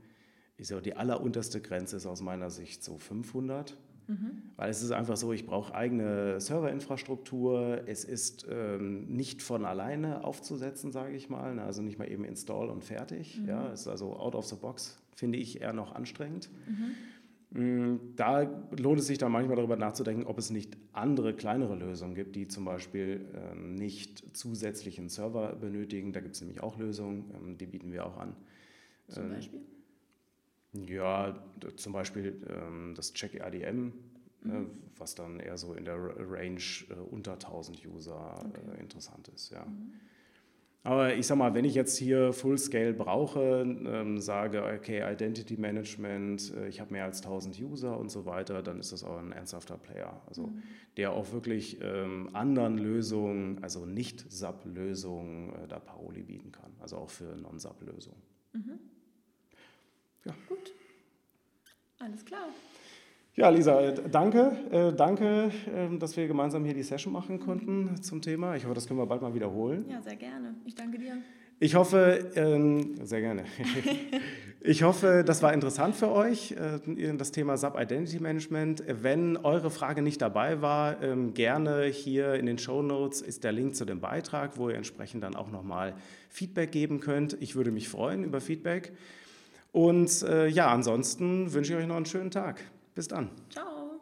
Ich 0.58 0.68
sage, 0.68 0.82
die 0.82 0.94
allerunterste 0.94 1.62
Grenze 1.62 1.96
ist 1.96 2.04
aus 2.04 2.20
meiner 2.20 2.50
Sicht 2.50 2.84
so 2.84 2.98
500. 2.98 3.78
Mhm. 4.08 4.42
Weil 4.56 4.68
es 4.68 4.82
ist 4.82 4.90
einfach 4.90 5.16
so, 5.16 5.32
ich 5.32 5.46
brauche 5.46 5.74
eigene 5.74 6.38
Serverinfrastruktur. 6.38 7.80
Es 7.86 8.04
ist 8.04 8.46
ähm, 8.50 9.06
nicht 9.06 9.40
von 9.40 9.64
alleine 9.64 10.22
aufzusetzen, 10.22 10.92
sage 10.92 11.16
ich 11.16 11.30
mal. 11.30 11.58
Also 11.60 11.80
nicht 11.80 11.98
mal 11.98 12.10
eben 12.10 12.24
install 12.24 12.68
und 12.68 12.84
fertig. 12.84 13.40
Mhm. 13.40 13.48
Ja, 13.48 13.72
es 13.72 13.80
ist 13.80 13.88
also 13.88 14.18
out 14.18 14.34
of 14.34 14.44
the 14.44 14.56
box, 14.56 15.02
finde 15.16 15.38
ich 15.38 15.62
eher 15.62 15.72
noch 15.72 15.94
anstrengend. 15.94 16.50
Mhm. 16.68 16.90
Mm, 17.54 18.16
da 18.16 18.42
lohnt 18.76 18.98
es 18.98 19.06
sich 19.06 19.18
dann 19.18 19.30
manchmal 19.30 19.54
darüber 19.56 19.76
nachzudenken, 19.76 20.26
ob 20.26 20.38
es 20.38 20.50
nicht 20.50 20.76
andere 20.92 21.34
kleinere 21.34 21.76
Lösungen 21.76 22.16
gibt, 22.16 22.34
die 22.34 22.48
zum 22.48 22.64
Beispiel 22.64 23.24
ähm, 23.34 23.76
nicht 23.76 24.36
zusätzlichen 24.36 25.08
Server 25.08 25.54
benötigen. 25.54 26.12
Da 26.12 26.20
gibt 26.20 26.34
es 26.34 26.40
nämlich 26.40 26.62
auch 26.62 26.76
Lösungen, 26.78 27.30
ähm, 27.34 27.56
die 27.56 27.66
bieten 27.66 27.92
wir 27.92 28.06
auch 28.06 28.16
an. 28.16 28.34
Zum 29.06 29.24
ähm, 29.24 29.30
Beispiel? 29.30 29.60
Ja, 30.88 31.40
zum 31.76 31.92
Beispiel 31.92 32.36
das 32.96 33.12
Check 33.12 33.40
ADM, 33.40 33.92
ne, 34.42 34.58
mhm. 34.58 34.70
was 34.98 35.14
dann 35.14 35.38
eher 35.38 35.56
so 35.56 35.74
in 35.74 35.84
der 35.84 35.96
Range 35.96 36.58
äh, 36.90 36.94
unter 37.12 37.34
1000 37.34 37.86
User 37.86 38.44
okay. 38.44 38.60
Äh, 38.76 38.80
interessant 38.80 39.28
ist. 39.28 39.50
Ja. 39.50 39.64
Mhm. 39.64 39.92
Aber 40.86 41.14
ich 41.14 41.26
sage 41.26 41.38
mal, 41.38 41.54
wenn 41.54 41.64
ich 41.64 41.74
jetzt 41.74 41.96
hier 41.96 42.34
Full-Scale 42.34 42.92
brauche, 42.92 43.62
ähm, 43.62 44.20
sage, 44.20 44.62
okay, 44.62 45.02
Identity 45.10 45.56
Management, 45.56 46.52
äh, 46.54 46.68
ich 46.68 46.78
habe 46.78 46.92
mehr 46.92 47.04
als 47.04 47.22
1000 47.22 47.58
User 47.58 47.98
und 47.98 48.10
so 48.10 48.26
weiter, 48.26 48.62
dann 48.62 48.80
ist 48.80 48.92
das 48.92 49.02
auch 49.02 49.16
ein 49.16 49.32
ernsthafter 49.32 49.78
Player. 49.78 50.20
Also 50.26 50.48
mhm. 50.48 50.62
der 50.98 51.12
auch 51.12 51.32
wirklich 51.32 51.78
ähm, 51.80 52.28
anderen 52.34 52.76
Lösungen, 52.76 53.64
also 53.64 53.86
nicht 53.86 54.30
SAP-Lösungen, 54.30 55.54
äh, 55.54 55.68
da 55.68 55.78
Paroli 55.78 56.22
bieten 56.22 56.52
kann. 56.52 56.70
Also 56.80 56.98
auch 56.98 57.08
für 57.08 57.34
Non-SAP-Lösungen. 57.34 58.20
Mhm. 58.52 58.78
Ja. 60.26 60.34
Gut. 60.50 60.74
Alles 61.98 62.22
klar. 62.26 62.48
Ja, 63.36 63.48
Lisa, 63.48 63.80
äh, 63.80 63.94
danke. 64.12 64.52
Äh, 64.70 64.92
danke, 64.92 65.50
äh, 65.66 65.98
dass 65.98 66.16
wir 66.16 66.28
gemeinsam 66.28 66.64
hier 66.64 66.74
die 66.74 66.84
Session 66.84 67.12
machen 67.12 67.40
konnten 67.40 68.00
zum 68.00 68.22
Thema. 68.22 68.54
Ich 68.54 68.64
hoffe, 68.64 68.76
das 68.76 68.86
können 68.86 69.00
wir 69.00 69.06
bald 69.06 69.22
mal 69.22 69.34
wiederholen. 69.34 69.84
Ja, 69.88 70.00
sehr 70.00 70.14
gerne. 70.14 70.54
Ich 70.64 70.76
danke 70.76 70.98
dir. 70.98 71.16
Ich 71.58 71.74
hoffe, 71.74 72.30
ähm, 72.36 72.94
sehr 73.04 73.20
gerne. 73.20 73.44
Ich 74.66 74.82
hoffe, 74.82 75.24
das 75.26 75.42
war 75.42 75.52
interessant 75.52 75.94
für 75.94 76.10
euch, 76.10 76.52
äh, 76.52 77.12
das 77.18 77.32
Thema 77.32 77.58
SAP 77.58 77.78
Identity 77.78 78.18
Management. 78.18 78.82
Wenn 78.88 79.36
eure 79.36 79.70
Frage 79.70 80.00
nicht 80.00 80.22
dabei 80.22 80.62
war, 80.62 81.02
ähm, 81.02 81.34
gerne 81.34 81.84
hier 81.84 82.32
in 82.36 82.46
den 82.46 82.56
Show 82.56 82.80
Notes 82.80 83.20
ist 83.20 83.44
der 83.44 83.52
Link 83.52 83.76
zu 83.76 83.84
dem 83.84 84.00
Beitrag, 84.00 84.56
wo 84.56 84.70
ihr 84.70 84.76
entsprechend 84.76 85.22
dann 85.22 85.36
auch 85.36 85.50
nochmal 85.50 85.92
Feedback 86.30 86.72
geben 86.72 87.00
könnt. 87.00 87.36
Ich 87.40 87.56
würde 87.56 87.72
mich 87.72 87.90
freuen 87.90 88.24
über 88.24 88.40
Feedback. 88.40 88.92
Und 89.70 90.22
ja, 90.22 90.68
ansonsten 90.68 91.52
wünsche 91.52 91.72
ich 91.72 91.78
euch 91.80 91.86
noch 91.88 91.96
einen 91.96 92.06
schönen 92.06 92.30
Tag. 92.30 92.60
Bis 92.94 93.08
dann. 93.08 93.30
Ciao. 93.50 94.00